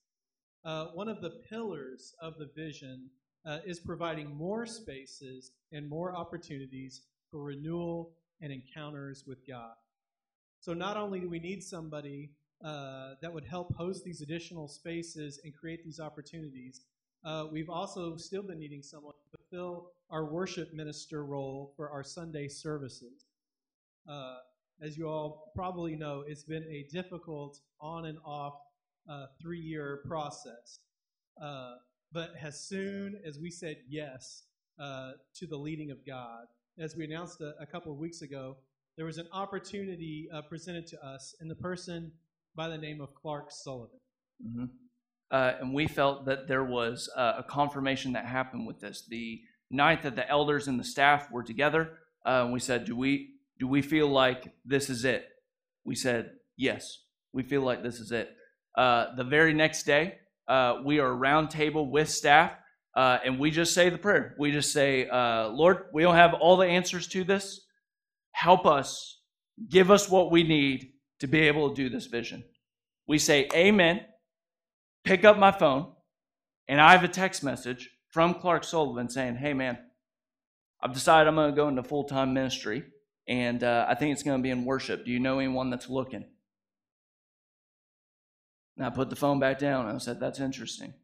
Uh, 0.65 0.87
one 0.95 1.09
of 1.09 1.21
the 1.21 1.31
pillars 1.49 2.15
of 2.21 2.35
the 2.39 2.51
vision 2.55 3.11
uh, 3.47 3.59
is 3.67 3.81
providing 3.81 4.35
more 4.35 4.67
spaces 4.67 5.53
and 5.73 5.89
more 5.89 6.15
opportunities 6.15 7.03
for 7.31 7.43
renewal 7.43 8.13
and 8.41 8.53
encounters 8.53 9.25
with 9.27 9.47
God. 9.47 9.75
So, 10.61 10.75
not 10.75 10.97
only 10.97 11.21
do 11.21 11.29
we 11.29 11.39
need 11.39 11.63
somebody 11.63 12.31
uh, 12.65 13.15
that 13.23 13.33
would 13.33 13.45
help 13.45 13.75
host 13.77 14.05
these 14.05 14.21
additional 14.21 14.69
spaces 14.69 15.41
and 15.45 15.55
create 15.55 15.85
these 15.85 16.01
opportunities, 16.01 16.83
uh, 17.25 17.47
we've 17.51 17.71
also 17.71 18.17
still 18.17 18.43
been 18.43 18.59
needing 18.59 18.83
someone 18.83 19.15
to 19.15 19.39
fulfill 19.39 19.91
our 20.11 20.25
worship 20.25 20.73
minister 20.73 21.25
role 21.25 21.73
for 21.77 21.91
our 21.91 22.03
Sunday 22.03 22.49
services. 22.49 23.27
Uh, 24.09 24.37
as 24.81 24.97
you 24.97 25.09
all 25.09 25.51
probably 25.55 25.97
know, 25.97 26.25
it's 26.27 26.45
been 26.45 26.63
a 26.65 26.87
difficult 26.93 27.59
on 27.81 28.07
and 28.07 28.19
off 28.25 28.55
uh, 29.11 29.27
three 29.41 29.59
year 29.59 30.01
process. 30.07 30.79
Uh, 31.43 31.75
but 32.13 32.33
as 32.41 32.61
soon 32.61 33.21
as 33.27 33.39
we 33.39 33.51
said 33.51 33.77
yes 33.89 34.45
uh, 34.79 35.13
to 35.35 35.47
the 35.47 35.57
leading 35.57 35.91
of 35.91 36.07
God, 36.07 36.47
as 36.79 36.97
we 36.97 37.05
announced 37.05 37.41
a, 37.41 37.55
a 37.61 37.67
couple 37.67 37.93
of 37.93 37.99
weeks 37.99 38.23
ago, 38.23 38.57
there 38.97 39.07
was 39.07 39.19
an 39.19 39.27
opportunity 39.33 40.29
uh, 40.33 40.43
presented 40.43 40.87
to 40.87 41.05
us 41.05 41.35
in 41.41 41.49
the 41.49 41.55
person 41.55 42.13
by 42.55 42.69
the 42.69 42.79
name 42.79 43.01
of 43.01 43.15
Clark 43.15 43.51
Sullivan. 43.51 44.01
Mm-hmm 44.45 44.65
uh, 45.31 45.53
and 45.61 45.75
we 45.75 45.87
felt 45.87 46.25
that 46.25 46.49
there 46.49 46.65
was 46.65 47.09
uh, 47.15 47.35
a 47.39 47.43
confirmation 47.43 48.13
that 48.13 48.25
happened 48.25 48.67
with 48.67 48.81
this. 48.81 49.05
The 49.09 49.41
night 49.71 50.03
that 50.03 50.17
the 50.17 50.29
elders 50.29 50.69
and 50.69 50.81
the 50.81 50.85
staff 50.85 51.31
were 51.31 51.43
together, 51.43 51.99
uh, 52.25 52.49
we 52.51 52.61
said, 52.61 52.87
"Do 52.87 52.97
we 52.97 53.35
do 53.59 53.67
we 53.67 53.83
feel 53.83 54.09
like 54.09 54.53
this 54.65 54.89
is 54.89 55.05
it?" 55.05 55.29
We 55.85 55.95
said, 55.95 56.33
"Yes, 56.57 57.01
we 57.33 57.43
feel 57.43 57.63
like 57.63 57.83
this 57.83 58.01
is 58.01 58.11
it." 58.11 58.35
Uh, 58.75 59.15
the 59.17 59.25
very 59.25 59.53
next 59.53 59.83
day, 59.83 60.19
uh, 60.47 60.81
we 60.85 60.99
are 60.99 61.15
round 61.15 61.51
table 61.51 61.91
with 61.91 62.09
staff, 62.09 62.53
uh, 62.95 63.19
and 63.23 63.39
we 63.39 63.51
just 63.51 63.75
say 63.75 63.91
the 63.91 63.99
prayer. 63.99 64.35
We 64.39 64.51
just 64.51 64.73
say, 64.73 65.09
"Lord, 65.11 65.87
we 65.93 66.03
don't 66.03 66.15
have 66.15 66.35
all 66.35 66.57
the 66.57 66.67
answers 66.67 67.07
to 67.09 67.23
this. 67.23 67.67
Help 68.33 68.65
us, 68.67 69.21
give 69.69 69.91
us 69.91 70.09
what 70.09 70.31
we 70.31 70.43
need 70.43 70.93
to 71.21 71.27
be 71.27 71.41
able 71.41 71.69
to 71.69 71.75
do 71.75 71.91
this 71.91 72.07
vision." 72.07 72.45
We 73.07 73.19
say, 73.19 73.47
"Amen." 73.55 74.07
Pick 75.05 75.25
up 75.25 75.39
my 75.39 75.53
phone, 75.53 75.93
and 76.67 76.81
I 76.81 76.93
have 76.93 77.05
a 77.05 77.09
text 77.09 77.43
message 77.43 77.91
from 78.11 78.35
Clark 78.35 78.65
Sullivan 78.65 79.09
saying, 79.09 79.37
Hey, 79.37 79.55
man, 79.55 79.79
I've 80.81 80.95
decided 80.95 81.29
I'm 81.29 81.37
going 81.37 81.51
to 81.51 81.57
go 81.57 81.69
into 81.69 81.83
full 81.83 82.05
time 82.05 82.35
ministry, 82.35 82.85
and 83.27 83.63
uh, 83.63 83.87
I 83.89 83.95
think 83.95 84.13
it's 84.13 84.23
going 84.23 84.39
to 84.39 84.43
be 84.43 84.51
in 84.51 84.65
worship. 84.65 85.05
Do 85.05 85.11
you 85.11 85.21
know 85.21 85.39
anyone 85.39 85.71
that's 85.71 85.89
looking? 85.89 86.25
And 88.77 88.87
I 88.87 88.91
put 88.91 89.11
the 89.11 89.17
phone 89.17 89.41
back 89.41 89.59
down 89.59 89.87
and 89.87 89.97
I 89.97 89.99
said, 89.99 90.21
That's 90.21 90.41
interesting. 90.41 90.95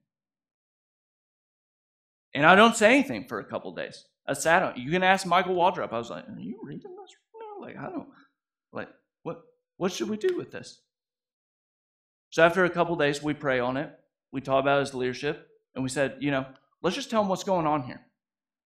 And 2.34 2.44
I 2.44 2.54
don't 2.54 2.76
say 2.76 2.92
anything 2.94 3.26
for 3.28 3.38
a 3.38 3.44
couple 3.44 3.72
days. 3.72 4.04
I 4.26 4.32
sat 4.32 4.62
on. 4.62 4.76
You 4.76 4.90
can 4.90 5.02
ask 5.02 5.26
Michael 5.26 5.54
Waldrop. 5.54 5.92
I 5.92 5.98
was 5.98 6.10
like, 6.10 6.28
"Are 6.28 6.40
you 6.40 6.58
reading 6.62 6.96
this 6.96 7.14
right 7.32 7.40
now? 7.40 7.66
Like, 7.66 7.76
I 7.76 7.90
don't. 7.90 8.08
Like, 8.72 8.88
what? 9.22 9.42
What 9.76 9.92
should 9.92 10.08
we 10.08 10.16
do 10.16 10.36
with 10.36 10.50
this?" 10.50 10.80
So 12.34 12.42
after 12.42 12.64
a 12.64 12.68
couple 12.70 12.96
days, 12.96 13.22
we 13.22 13.32
pray 13.32 13.60
on 13.60 13.76
it. 13.76 13.96
We 14.32 14.40
talk 14.40 14.60
about 14.60 14.80
his 14.80 14.92
leadership, 14.92 15.46
and 15.76 15.84
we 15.84 15.88
said, 15.88 16.16
you 16.18 16.32
know, 16.32 16.44
let's 16.82 16.96
just 16.96 17.08
tell 17.08 17.22
him 17.22 17.28
what's 17.28 17.44
going 17.44 17.64
on 17.64 17.84
here. 17.84 18.00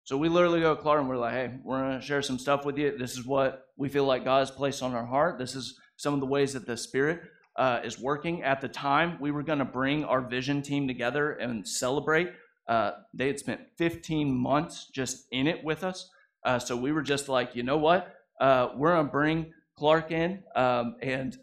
So 0.05 0.15
we 0.15 0.29
literally 0.29 0.61
go 0.61 0.73
to 0.73 0.81
Clark 0.81 1.01
and 1.01 1.09
we're 1.09 1.17
like, 1.17 1.33
hey, 1.33 1.55
we're 1.61 1.81
going 1.81 1.99
to 1.99 2.05
share 2.05 2.21
some 2.21 2.39
stuff 2.39 2.63
with 2.63 2.77
you. 2.77 2.97
This 2.97 3.17
is 3.17 3.25
what 3.25 3.65
we 3.75 3.89
feel 3.89 4.05
like 4.05 4.23
God 4.23 4.39
has 4.39 4.49
placed 4.49 4.81
on 4.81 4.95
our 4.95 5.05
heart. 5.05 5.37
This 5.37 5.55
is 5.55 5.77
some 5.97 6.13
of 6.13 6.21
the 6.21 6.25
ways 6.25 6.53
that 6.53 6.65
the 6.65 6.77
Spirit 6.77 7.19
uh, 7.57 7.81
is 7.83 7.99
working. 7.99 8.43
At 8.43 8.61
the 8.61 8.69
time, 8.69 9.17
we 9.19 9.29
were 9.29 9.43
going 9.43 9.59
to 9.59 9.65
bring 9.65 10.05
our 10.05 10.21
vision 10.21 10.61
team 10.61 10.87
together 10.87 11.33
and 11.33 11.67
celebrate. 11.67 12.29
Uh, 12.65 12.91
they 13.13 13.27
had 13.27 13.39
spent 13.39 13.59
15 13.77 14.33
months 14.33 14.87
just 14.93 15.27
in 15.33 15.47
it 15.47 15.65
with 15.65 15.83
us. 15.83 16.09
Uh, 16.45 16.59
so 16.59 16.77
we 16.77 16.93
were 16.93 17.01
just 17.01 17.27
like, 17.27 17.57
you 17.57 17.63
know 17.63 17.77
what? 17.77 18.15
Uh, 18.39 18.69
we're 18.77 18.93
going 18.93 19.07
to 19.07 19.11
bring 19.11 19.53
Clark 19.77 20.11
in 20.11 20.43
um, 20.55 20.95
and 21.01 21.37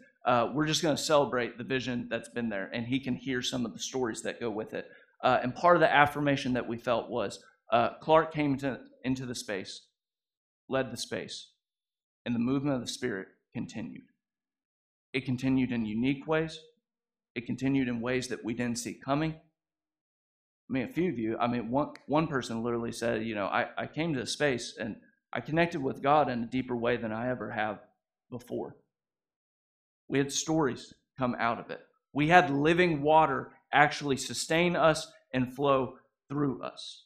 we're 0.53 0.65
just 0.65 0.81
going 0.81 0.95
to 0.95 1.01
celebrate 1.01 1.57
the 1.57 1.63
vision 1.63 2.07
that's 2.09 2.29
been 2.29 2.49
there, 2.49 2.69
and 2.73 2.85
he 2.85 2.99
can 2.99 3.15
hear 3.15 3.41
some 3.41 3.65
of 3.65 3.73
the 3.73 3.79
stories 3.79 4.21
that 4.23 4.39
go 4.39 4.49
with 4.49 4.73
it. 4.73 4.87
Uh, 5.23 5.39
and 5.41 5.55
part 5.55 5.77
of 5.77 5.81
the 5.81 5.93
affirmation 5.93 6.53
that 6.53 6.67
we 6.67 6.77
felt 6.77 7.09
was 7.09 7.39
uh, 7.71 7.91
Clark 8.01 8.33
came 8.33 8.57
to, 8.57 8.79
into 9.03 9.25
the 9.25 9.35
space, 9.35 9.87
led 10.69 10.91
the 10.91 10.97
space, 10.97 11.51
and 12.25 12.35
the 12.35 12.39
movement 12.39 12.75
of 12.75 12.81
the 12.81 12.91
Spirit 12.91 13.27
continued. 13.53 14.03
It 15.13 15.25
continued 15.25 15.71
in 15.71 15.85
unique 15.85 16.27
ways. 16.27 16.59
It 17.33 17.45
continued 17.45 17.87
in 17.87 18.01
ways 18.01 18.27
that 18.27 18.43
we 18.43 18.53
didn't 18.53 18.79
see 18.79 18.93
coming. 18.93 19.35
I 20.69 20.73
mean, 20.73 20.83
a 20.83 20.91
few 20.91 21.09
of 21.09 21.17
you, 21.17 21.37
I 21.39 21.47
mean, 21.47 21.71
one, 21.71 21.91
one 22.07 22.27
person 22.27 22.61
literally 22.61 22.91
said, 22.91 23.23
you 23.23 23.35
know, 23.35 23.45
I, 23.45 23.67
I 23.77 23.87
came 23.87 24.13
to 24.13 24.19
the 24.19 24.27
space 24.27 24.75
and 24.77 24.97
I 25.31 25.39
connected 25.39 25.81
with 25.81 26.03
God 26.03 26.29
in 26.29 26.43
a 26.43 26.47
deeper 26.47 26.75
way 26.75 26.97
than 26.97 27.13
I 27.13 27.29
ever 27.29 27.51
have 27.51 27.79
before. 28.29 28.75
We 30.07 30.17
had 30.17 30.31
stories 30.31 30.93
come 31.17 31.35
out 31.39 31.59
of 31.59 31.69
it. 31.69 31.81
We 32.13 32.27
had 32.27 32.49
living 32.49 33.01
water 33.01 33.51
actually 33.71 34.17
sustain 34.17 34.75
us 34.75 35.07
and 35.33 35.53
flow 35.53 35.97
through 36.29 36.61
us. 36.63 37.05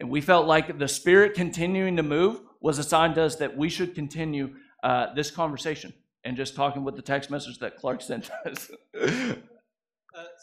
And 0.00 0.10
we 0.10 0.20
felt 0.20 0.46
like 0.46 0.78
the 0.78 0.88
Spirit 0.88 1.34
continuing 1.34 1.96
to 1.96 2.02
move 2.02 2.40
was 2.60 2.78
a 2.78 2.84
sign 2.84 3.14
to 3.14 3.22
us 3.22 3.36
that 3.36 3.56
we 3.56 3.68
should 3.68 3.94
continue 3.94 4.54
uh, 4.82 5.12
this 5.14 5.30
conversation 5.30 5.92
and 6.24 6.36
just 6.36 6.54
talking 6.54 6.84
with 6.84 6.96
the 6.96 7.02
text 7.02 7.30
message 7.30 7.58
that 7.58 7.76
Clark 7.76 8.00
sent 8.00 8.30
us. 8.46 8.70
uh, 8.96 9.34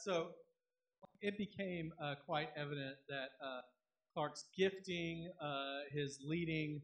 so 0.04 0.28
it 1.21 1.38
became 1.38 1.91
uh, 2.02 2.15
quite 2.26 2.50
evident 2.58 2.95
that 3.10 3.30
uh, 3.43 3.62
Clark's 4.13 4.45
gifting, 4.58 5.30
uh, 5.41 5.80
his 5.91 6.19
leading, 6.24 6.82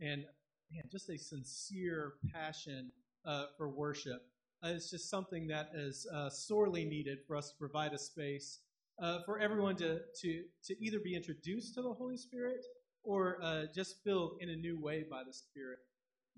and 0.00 0.24
man, 0.72 0.82
just 0.90 1.08
a 1.10 1.18
sincere 1.18 2.14
passion 2.32 2.90
uh, 3.24 3.46
for 3.56 3.68
worship. 3.68 4.22
Uh, 4.62 4.68
it's 4.68 4.90
just 4.90 5.10
something 5.10 5.46
that 5.48 5.70
is 5.74 6.06
uh, 6.12 6.30
sorely 6.30 6.84
needed 6.84 7.18
for 7.26 7.36
us 7.36 7.50
to 7.50 7.56
provide 7.58 7.92
a 7.92 7.98
space 7.98 8.60
uh, 9.02 9.18
for 9.26 9.38
everyone 9.38 9.76
to, 9.76 10.00
to, 10.20 10.42
to 10.64 10.84
either 10.84 10.98
be 10.98 11.14
introduced 11.14 11.74
to 11.74 11.82
the 11.82 11.92
Holy 11.92 12.16
Spirit 12.16 12.64
or 13.02 13.38
uh, 13.42 13.64
just 13.74 14.02
filled 14.04 14.38
in 14.40 14.50
a 14.50 14.56
new 14.56 14.80
way 14.80 15.04
by 15.10 15.22
the 15.22 15.32
Spirit. 15.32 15.78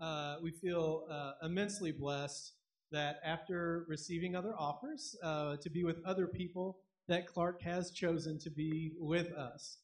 Uh, 0.00 0.36
we 0.42 0.50
feel 0.50 1.04
immensely 1.42 1.92
blessed 1.92 2.52
that 2.90 3.20
after 3.24 3.84
receiving 3.88 4.34
other 4.36 4.54
offers 4.58 5.16
to 5.22 5.70
be 5.72 5.84
with 5.84 6.04
other 6.04 6.26
people, 6.26 6.78
that 7.08 7.26
Clark 7.26 7.62
has 7.62 7.92
chosen 7.92 8.38
to 8.40 8.50
be 8.50 8.92
with 8.98 9.32
us. 9.32 9.78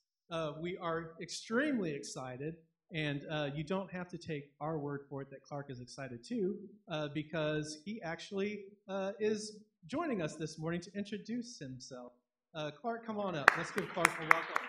we 0.61 0.77
are 0.79 1.12
extremely 1.21 1.95
excited 1.95 2.57
and 2.92 3.22
uh, 3.31 3.48
you 3.55 3.64
don't 3.64 3.90
have 3.90 4.09
to 4.09 4.18
take 4.18 4.50
our 4.61 4.78
word 4.78 5.00
for 5.09 5.22
it 5.22 5.31
that 5.31 5.42
Clark 5.42 5.70
is 5.70 5.81
excited 5.81 6.22
too, 6.22 6.57
uh, 6.88 7.09
because 7.14 7.78
he 7.85 8.00
actually 8.02 8.64
uh, 8.88 9.12
is 9.18 9.59
joining 9.87 10.20
us 10.22 10.37
this 10.37 10.59
morning 10.59 10.81
to 10.81 10.90
introduce 10.96 11.59
himself. 11.59 12.12
Uh, 12.55 12.70
Clark, 12.70 13.07
come 13.07 13.18
on 13.18 13.35
up. 13.35 13.50
Let's 13.57 13.70
give 13.70 13.88
Clark 13.88 14.09
a 14.09 14.22
welcome. 14.22 14.62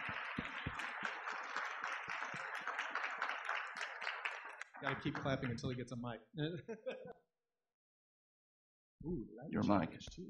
Got 4.81 4.89
to 4.89 4.95
keep 5.01 5.15
clapping 5.15 5.49
until 5.49 5.69
he 5.69 5.75
gets 5.75 5.91
a 5.91 5.95
mic. 5.95 6.19
Ooh, 9.05 9.25
Your 9.49 9.63
mic. 9.63 9.89
Is 9.97 10.05
too. 10.13 10.23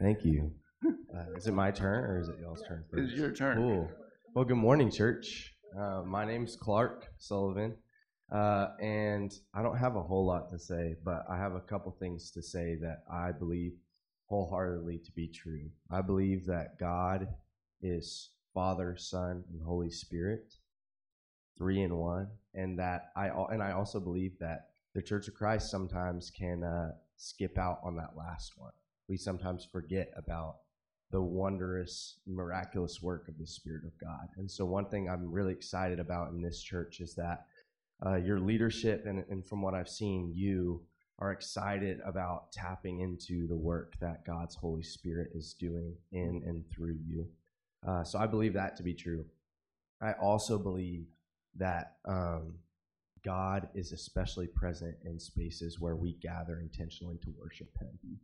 Thank 0.00 0.24
you. 0.24 0.52
Uh, 0.84 1.36
is 1.36 1.46
it 1.46 1.54
my 1.54 1.70
turn 1.70 2.04
or 2.04 2.20
is 2.20 2.28
it 2.28 2.36
y'all's 2.40 2.62
turn? 2.66 2.84
First? 2.90 3.10
It's 3.10 3.20
your 3.20 3.32
turn. 3.32 3.56
Cool. 3.56 3.88
Well, 4.34 4.44
good 4.44 4.56
morning, 4.56 4.90
church. 4.90 5.51
Uh, 5.78 6.02
my 6.04 6.24
name's 6.24 6.54
Clark 6.54 7.08
Sullivan, 7.18 7.74
uh, 8.30 8.68
and 8.80 9.32
I 9.54 9.62
don't 9.62 9.78
have 9.78 9.96
a 9.96 10.02
whole 10.02 10.26
lot 10.26 10.50
to 10.50 10.58
say, 10.58 10.96
but 11.02 11.24
I 11.30 11.38
have 11.38 11.54
a 11.54 11.60
couple 11.60 11.90
things 11.92 12.30
to 12.32 12.42
say 12.42 12.76
that 12.82 13.04
I 13.10 13.32
believe 13.32 13.72
wholeheartedly 14.26 14.98
to 14.98 15.12
be 15.12 15.28
true. 15.28 15.70
I 15.90 16.02
believe 16.02 16.44
that 16.46 16.78
God 16.78 17.28
is 17.80 18.30
Father, 18.52 18.96
Son, 18.98 19.44
and 19.50 19.62
Holy 19.62 19.90
Spirit, 19.90 20.54
three 21.56 21.80
in 21.80 21.96
one, 21.96 22.28
and 22.54 22.78
that 22.78 23.10
I 23.16 23.28
and 23.28 23.62
I 23.62 23.72
also 23.72 23.98
believe 23.98 24.38
that 24.40 24.68
the 24.94 25.02
Church 25.02 25.26
of 25.28 25.34
Christ 25.34 25.70
sometimes 25.70 26.30
can 26.30 26.62
uh, 26.64 26.92
skip 27.16 27.56
out 27.56 27.80
on 27.82 27.96
that 27.96 28.14
last 28.14 28.58
one. 28.58 28.72
We 29.08 29.16
sometimes 29.16 29.64
forget 29.64 30.10
about 30.16 30.56
the 31.12 31.20
wondrous, 31.20 32.16
miraculous 32.26 33.02
work 33.02 33.28
of 33.28 33.38
the 33.38 33.46
Spirit 33.46 33.84
of 33.84 33.92
God. 34.00 34.28
And 34.38 34.50
so, 34.50 34.64
one 34.64 34.86
thing 34.86 35.08
I'm 35.08 35.30
really 35.30 35.52
excited 35.52 36.00
about 36.00 36.32
in 36.32 36.40
this 36.40 36.62
church 36.62 37.00
is 37.00 37.14
that 37.14 37.44
uh, 38.04 38.16
your 38.16 38.40
leadership, 38.40 39.04
and, 39.06 39.24
and 39.28 39.46
from 39.46 39.62
what 39.62 39.74
I've 39.74 39.90
seen, 39.90 40.32
you 40.34 40.82
are 41.18 41.30
excited 41.30 42.00
about 42.04 42.50
tapping 42.50 43.00
into 43.00 43.46
the 43.46 43.56
work 43.56 43.94
that 44.00 44.24
God's 44.24 44.54
Holy 44.56 44.82
Spirit 44.82 45.30
is 45.34 45.54
doing 45.60 45.94
in 46.10 46.42
and 46.46 46.64
through 46.74 46.96
you. 47.06 47.28
Uh, 47.86 48.02
so, 48.02 48.18
I 48.18 48.26
believe 48.26 48.54
that 48.54 48.76
to 48.78 48.82
be 48.82 48.94
true. 48.94 49.26
I 50.00 50.12
also 50.14 50.58
believe 50.58 51.04
that 51.56 51.96
um, 52.06 52.54
God 53.22 53.68
is 53.74 53.92
especially 53.92 54.46
present 54.46 54.96
in 55.04 55.20
spaces 55.20 55.78
where 55.78 55.94
we 55.94 56.14
gather 56.14 56.58
intentionally 56.58 57.18
to 57.18 57.34
worship 57.38 57.68
Him. 57.78 58.18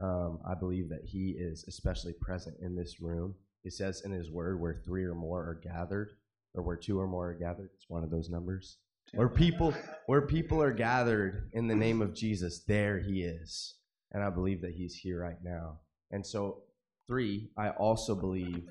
Um, 0.00 0.38
I 0.48 0.54
believe 0.54 0.88
that 0.90 1.04
He 1.04 1.30
is 1.30 1.64
especially 1.66 2.12
present 2.12 2.56
in 2.60 2.76
this 2.76 3.00
room. 3.00 3.34
He 3.62 3.70
says 3.70 4.02
in 4.04 4.12
His 4.12 4.30
Word, 4.30 4.60
where 4.60 4.82
three 4.84 5.04
or 5.04 5.14
more 5.14 5.40
are 5.40 5.60
gathered, 5.62 6.10
or 6.54 6.62
where 6.62 6.76
two 6.76 6.98
or 7.00 7.06
more 7.06 7.30
are 7.30 7.34
gathered. 7.34 7.70
It's 7.74 7.88
one 7.88 8.04
of 8.04 8.10
those 8.10 8.30
numbers. 8.30 8.76
Where 9.14 9.28
people, 9.28 9.74
where 10.06 10.22
people 10.22 10.62
are 10.62 10.72
gathered 10.72 11.50
in 11.54 11.66
the 11.66 11.74
name 11.74 12.02
of 12.02 12.14
Jesus, 12.14 12.60
there 12.60 12.98
He 12.98 13.22
is, 13.22 13.74
and 14.12 14.22
I 14.22 14.30
believe 14.30 14.60
that 14.62 14.74
He's 14.74 14.94
here 14.94 15.20
right 15.20 15.42
now. 15.42 15.80
And 16.10 16.24
so, 16.24 16.62
three, 17.06 17.50
I 17.56 17.70
also 17.70 18.14
believe 18.14 18.70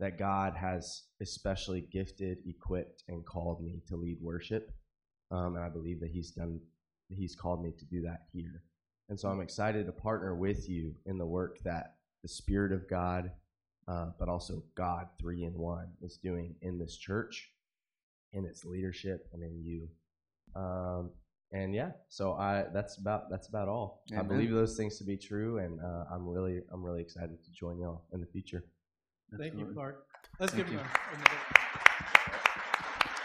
that 0.00 0.18
God 0.18 0.54
has 0.54 1.02
especially 1.20 1.82
gifted, 1.92 2.38
equipped, 2.46 3.02
and 3.08 3.26
called 3.26 3.62
me 3.62 3.82
to 3.88 3.96
lead 3.96 4.18
worship, 4.20 4.72
um, 5.30 5.56
and 5.56 5.64
I 5.64 5.68
believe 5.68 6.00
that 6.00 6.10
He's 6.10 6.30
done. 6.30 6.60
He's 7.08 7.36
called 7.36 7.62
me 7.62 7.72
to 7.78 7.84
do 7.84 8.02
that 8.02 8.22
here. 8.32 8.62
And 9.08 9.18
so 9.18 9.28
I'm 9.28 9.40
excited 9.40 9.86
to 9.86 9.92
partner 9.92 10.34
with 10.34 10.68
you 10.68 10.94
in 11.06 11.18
the 11.18 11.26
work 11.26 11.58
that 11.64 11.96
the 12.22 12.28
Spirit 12.28 12.72
of 12.72 12.88
God, 12.88 13.30
uh, 13.88 14.10
but 14.18 14.28
also 14.28 14.62
God, 14.74 15.08
three 15.20 15.44
in 15.44 15.58
one, 15.58 15.88
is 16.00 16.16
doing 16.16 16.54
in 16.62 16.78
this 16.78 16.96
church, 16.96 17.50
in 18.32 18.46
its 18.46 18.64
leadership, 18.64 19.28
and 19.32 19.42
in 19.42 19.62
you. 19.62 19.88
Um, 20.54 21.10
and 21.52 21.74
yeah, 21.74 21.90
so 22.08 22.32
I 22.32 22.64
that's 22.72 22.96
about 22.96 23.28
that's 23.28 23.48
about 23.48 23.68
all. 23.68 24.02
Amen. 24.10 24.24
I 24.24 24.28
believe 24.28 24.50
those 24.50 24.76
things 24.76 24.96
to 24.98 25.04
be 25.04 25.18
true, 25.18 25.58
and 25.58 25.80
uh, 25.80 26.04
I'm 26.10 26.26
really 26.26 26.62
I'm 26.72 26.82
really 26.82 27.02
excited 27.02 27.42
to 27.44 27.52
join 27.52 27.78
y'all 27.78 28.04
in 28.12 28.20
the 28.20 28.26
future. 28.26 28.64
Thank 29.36 29.58
you, 29.58 29.66
Clark. 29.74 30.06
Let's 30.40 30.52
Thank 30.52 30.68
give 30.68 30.78
him 30.78 30.80
a, 30.80 30.88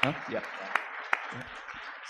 Huh? 0.04 0.14
Yeah. 0.30 0.42
yeah. 1.34 1.44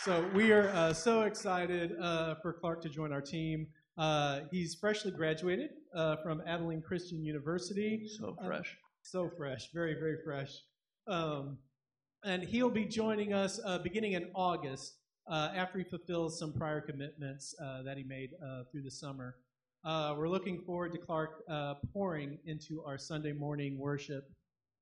So 0.08 0.26
we 0.34 0.54
are 0.54 0.70
uh, 0.70 0.94
so 0.94 1.24
excited 1.24 1.94
uh, 2.00 2.36
for 2.36 2.54
Clark 2.54 2.82
to 2.84 2.88
join 2.88 3.12
our 3.12 3.20
team. 3.20 3.68
Uh, 3.98 4.40
he's 4.50 4.74
freshly 4.74 5.12
graduated 5.12 5.72
uh, 5.94 6.16
from 6.24 6.42
Abilene 6.48 6.82
Christian 6.82 7.26
University. 7.26 8.08
So 8.08 8.38
uh, 8.42 8.46
fresh. 8.46 8.78
so 9.02 9.30
fresh, 9.38 9.70
very, 9.74 9.96
very 9.96 10.16
fresh. 10.24 10.62
Um, 11.10 11.58
and 12.24 12.42
he'll 12.42 12.70
be 12.70 12.86
joining 12.86 13.34
us 13.34 13.60
uh, 13.66 13.80
beginning 13.80 14.14
in 14.14 14.30
August 14.34 14.94
after 15.30 15.80
he 15.80 15.84
fulfills 15.84 16.40
some 16.40 16.54
prior 16.54 16.80
commitments 16.80 17.54
that 17.60 17.98
he 17.98 18.04
made 18.04 18.30
through 18.72 18.84
the 18.84 18.92
summer. 18.92 19.36
we're 19.84 20.30
looking 20.30 20.62
forward 20.62 20.94
to 20.94 21.00
Clark 21.00 21.44
pouring 21.92 22.40
into 22.46 22.82
our 22.86 22.98
Sunday 22.98 23.34
morning 23.34 23.78
worship, 23.78 24.32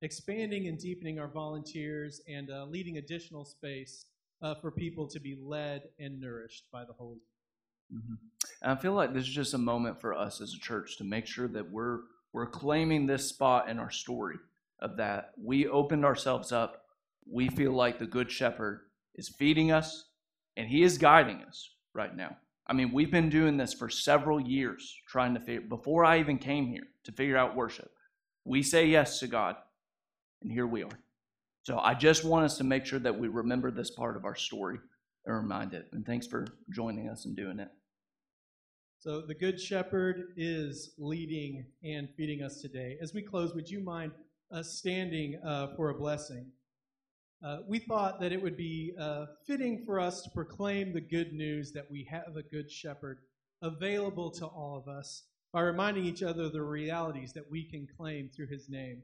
expanding 0.03 0.67
and 0.67 0.77
deepening 0.77 1.17
our 1.17 1.29
volunteers, 1.29 2.21
and 2.27 2.51
leading 2.69 2.99
additional 2.99 3.43
space 3.43 4.05
uh, 4.41 4.55
for 4.55 4.71
people 4.71 5.07
to 5.07 5.19
be 5.19 5.37
led 5.41 5.83
and 5.99 6.19
nourished 6.19 6.65
by 6.71 6.83
the 6.83 6.93
Holy 6.93 7.19
Spirit. 7.19 8.03
Mm-hmm. 8.03 8.69
I 8.69 8.75
feel 8.75 8.93
like 8.93 9.13
this 9.13 9.23
is 9.23 9.33
just 9.33 9.53
a 9.53 9.59
moment 9.59 10.01
for 10.01 10.13
us 10.13 10.41
as 10.41 10.53
a 10.53 10.59
church 10.59 10.97
to 10.97 11.03
make 11.03 11.27
sure 11.27 11.47
that 11.49 11.71
we're 11.71 11.99
we're 12.33 12.47
claiming 12.47 13.05
this 13.05 13.29
spot 13.29 13.69
in 13.69 13.79
our 13.79 13.91
story 13.91 14.35
of 14.79 14.97
that 14.97 15.31
we 15.41 15.67
opened 15.67 16.03
ourselves 16.03 16.51
up. 16.51 16.83
We 17.25 17.47
feel 17.47 17.71
like 17.71 17.97
the 17.97 18.05
Good 18.05 18.29
Shepherd 18.29 18.81
is 19.15 19.29
feeding 19.29 19.71
us, 19.71 20.05
and 20.57 20.67
He 20.67 20.83
is 20.83 20.97
guiding 20.97 21.43
us 21.47 21.69
right 21.93 22.15
now. 22.15 22.35
I 22.67 22.73
mean, 22.73 22.91
we've 22.91 23.11
been 23.11 23.29
doing 23.29 23.57
this 23.57 23.73
for 23.73 23.89
several 23.89 24.39
years, 24.39 24.95
trying 25.07 25.33
to 25.35 25.39
figure 25.39 25.61
before 25.61 26.03
I 26.03 26.19
even 26.19 26.37
came 26.37 26.67
here 26.67 26.87
to 27.05 27.11
figure 27.11 27.37
out 27.37 27.55
worship. 27.55 27.91
We 28.43 28.63
say 28.63 28.87
yes 28.87 29.19
to 29.19 29.27
God, 29.27 29.55
and 30.41 30.51
here 30.51 30.67
we 30.67 30.83
are. 30.83 30.99
So 31.65 31.79
I 31.79 31.95
just 31.95 32.23
want 32.23 32.45
us 32.45 32.59
to 32.59 32.63
make 32.63 32.85
sure 32.85 32.99
that 32.99 33.17
we 33.17 33.27
remember 33.27 33.71
this 33.71 33.89
part 33.89 34.15
of 34.15 34.23
our 34.23 34.35
story 34.35 34.77
and 35.25 35.35
remind 35.35 35.73
it. 35.73 35.87
And 35.93 36.05
thanks 36.05 36.27
for 36.27 36.45
joining 36.71 37.09
us 37.09 37.25
and 37.25 37.35
doing 37.35 37.59
it. 37.59 37.69
So 38.99 39.21
the 39.21 39.33
Good 39.33 39.59
Shepherd 39.59 40.33
is 40.37 40.91
leading 40.99 41.65
and 41.83 42.07
feeding 42.15 42.43
us 42.43 42.61
today. 42.61 42.99
As 43.01 43.15
we 43.15 43.23
close, 43.23 43.55
would 43.55 43.67
you 43.67 43.79
mind 43.79 44.11
uh, 44.51 44.61
standing 44.61 45.39
uh, 45.43 45.69
for 45.75 45.89
a 45.89 45.95
blessing? 45.95 46.45
Uh, 47.43 47.61
we 47.67 47.79
thought 47.79 48.19
that 48.19 48.31
it 48.31 48.41
would 48.41 48.57
be 48.57 48.93
uh, 48.99 49.25
fitting 49.47 49.83
for 49.87 49.99
us 49.99 50.21
to 50.21 50.29
proclaim 50.29 50.93
the 50.93 51.01
good 51.01 51.33
news 51.33 51.71
that 51.71 51.89
we 51.89 52.07
have 52.11 52.35
a 52.37 52.43
Good 52.43 52.71
Shepherd 52.71 53.21
available 53.63 54.29
to 54.29 54.45
all 54.45 54.77
of 54.77 54.87
us 54.87 55.23
by 55.51 55.61
reminding 55.61 56.05
each 56.05 56.21
other 56.21 56.43
of 56.43 56.53
the 56.53 56.61
realities 56.61 57.33
that 57.33 57.49
we 57.49 57.63
can 57.63 57.87
claim 57.97 58.29
through 58.29 58.47
his 58.47 58.69
name. 58.69 59.01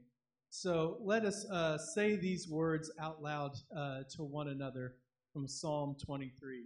So 0.54 0.98
let 1.00 1.24
us 1.24 1.46
uh, 1.50 1.78
say 1.78 2.14
these 2.14 2.46
words 2.46 2.90
out 3.00 3.22
loud 3.22 3.52
uh, 3.74 4.02
to 4.16 4.22
one 4.22 4.48
another 4.48 4.96
from 5.32 5.48
Psalm 5.48 5.96
23. 6.04 6.64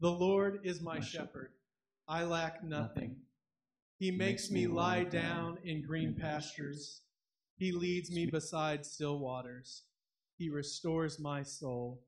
The 0.00 0.10
Lord 0.10 0.60
is 0.62 0.82
my, 0.82 0.98
my 0.98 1.00
shepherd. 1.00 1.52
I 2.06 2.24
lack 2.24 2.62
nothing. 2.62 2.84
nothing. 2.92 3.16
He 3.98 4.10
makes, 4.10 4.50
makes 4.50 4.50
me 4.50 4.66
lie 4.66 5.04
down 5.04 5.56
in 5.64 5.80
green 5.80 6.14
pastures. 6.14 7.00
He 7.56 7.72
leads 7.72 8.10
me 8.10 8.26
beside 8.26 8.84
still 8.84 9.18
waters. 9.18 9.84
He 10.36 10.50
restores 10.50 11.18
my 11.18 11.42
soul. 11.42 12.02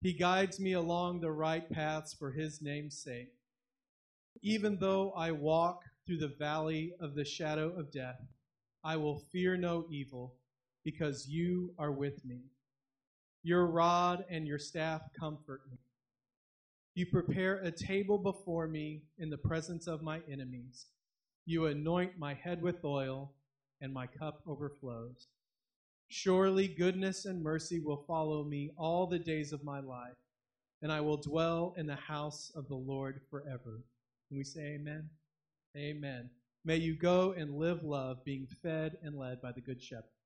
He 0.00 0.12
guides 0.12 0.58
me 0.58 0.72
along 0.72 1.20
the 1.20 1.30
right 1.30 1.70
paths 1.70 2.14
for 2.14 2.32
his 2.32 2.60
name's 2.60 3.00
sake. 3.00 3.32
Even 4.42 4.76
though 4.80 5.12
I 5.12 5.30
walk 5.30 5.84
through 6.04 6.18
the 6.18 6.34
valley 6.36 6.94
of 7.00 7.14
the 7.14 7.24
shadow 7.24 7.72
of 7.78 7.92
death, 7.92 8.20
I 8.84 8.96
will 8.96 9.18
fear 9.32 9.56
no 9.56 9.86
evil, 9.90 10.34
because 10.84 11.28
you 11.28 11.74
are 11.78 11.92
with 11.92 12.24
me. 12.24 12.40
Your 13.42 13.66
rod 13.66 14.24
and 14.30 14.46
your 14.46 14.58
staff 14.58 15.02
comfort 15.18 15.62
me. 15.70 15.78
You 16.94 17.06
prepare 17.06 17.56
a 17.56 17.70
table 17.70 18.18
before 18.18 18.66
me 18.66 19.02
in 19.18 19.30
the 19.30 19.38
presence 19.38 19.86
of 19.86 20.02
my 20.02 20.20
enemies. 20.30 20.86
You 21.46 21.66
anoint 21.66 22.18
my 22.18 22.34
head 22.34 22.62
with 22.62 22.84
oil, 22.84 23.32
and 23.80 23.92
my 23.92 24.06
cup 24.06 24.42
overflows. 24.46 25.28
Surely 26.08 26.68
goodness 26.68 27.26
and 27.26 27.42
mercy 27.42 27.80
will 27.80 28.04
follow 28.06 28.42
me 28.42 28.70
all 28.76 29.06
the 29.06 29.18
days 29.18 29.52
of 29.52 29.62
my 29.62 29.80
life, 29.80 30.16
and 30.82 30.90
I 30.90 31.00
will 31.00 31.18
dwell 31.18 31.74
in 31.76 31.86
the 31.86 31.94
house 31.94 32.50
of 32.54 32.66
the 32.68 32.74
Lord 32.74 33.20
forever. 33.30 33.84
Can 34.28 34.38
we 34.38 34.44
say 34.44 34.74
amen? 34.74 35.08
Amen. 35.76 36.30
May 36.64 36.76
you 36.76 36.96
go 36.96 37.32
and 37.32 37.54
live 37.54 37.82
love, 37.82 38.24
being 38.24 38.46
fed 38.46 38.98
and 39.02 39.16
led 39.16 39.40
by 39.40 39.52
the 39.52 39.60
Good 39.60 39.82
Shepherd. 39.82 40.17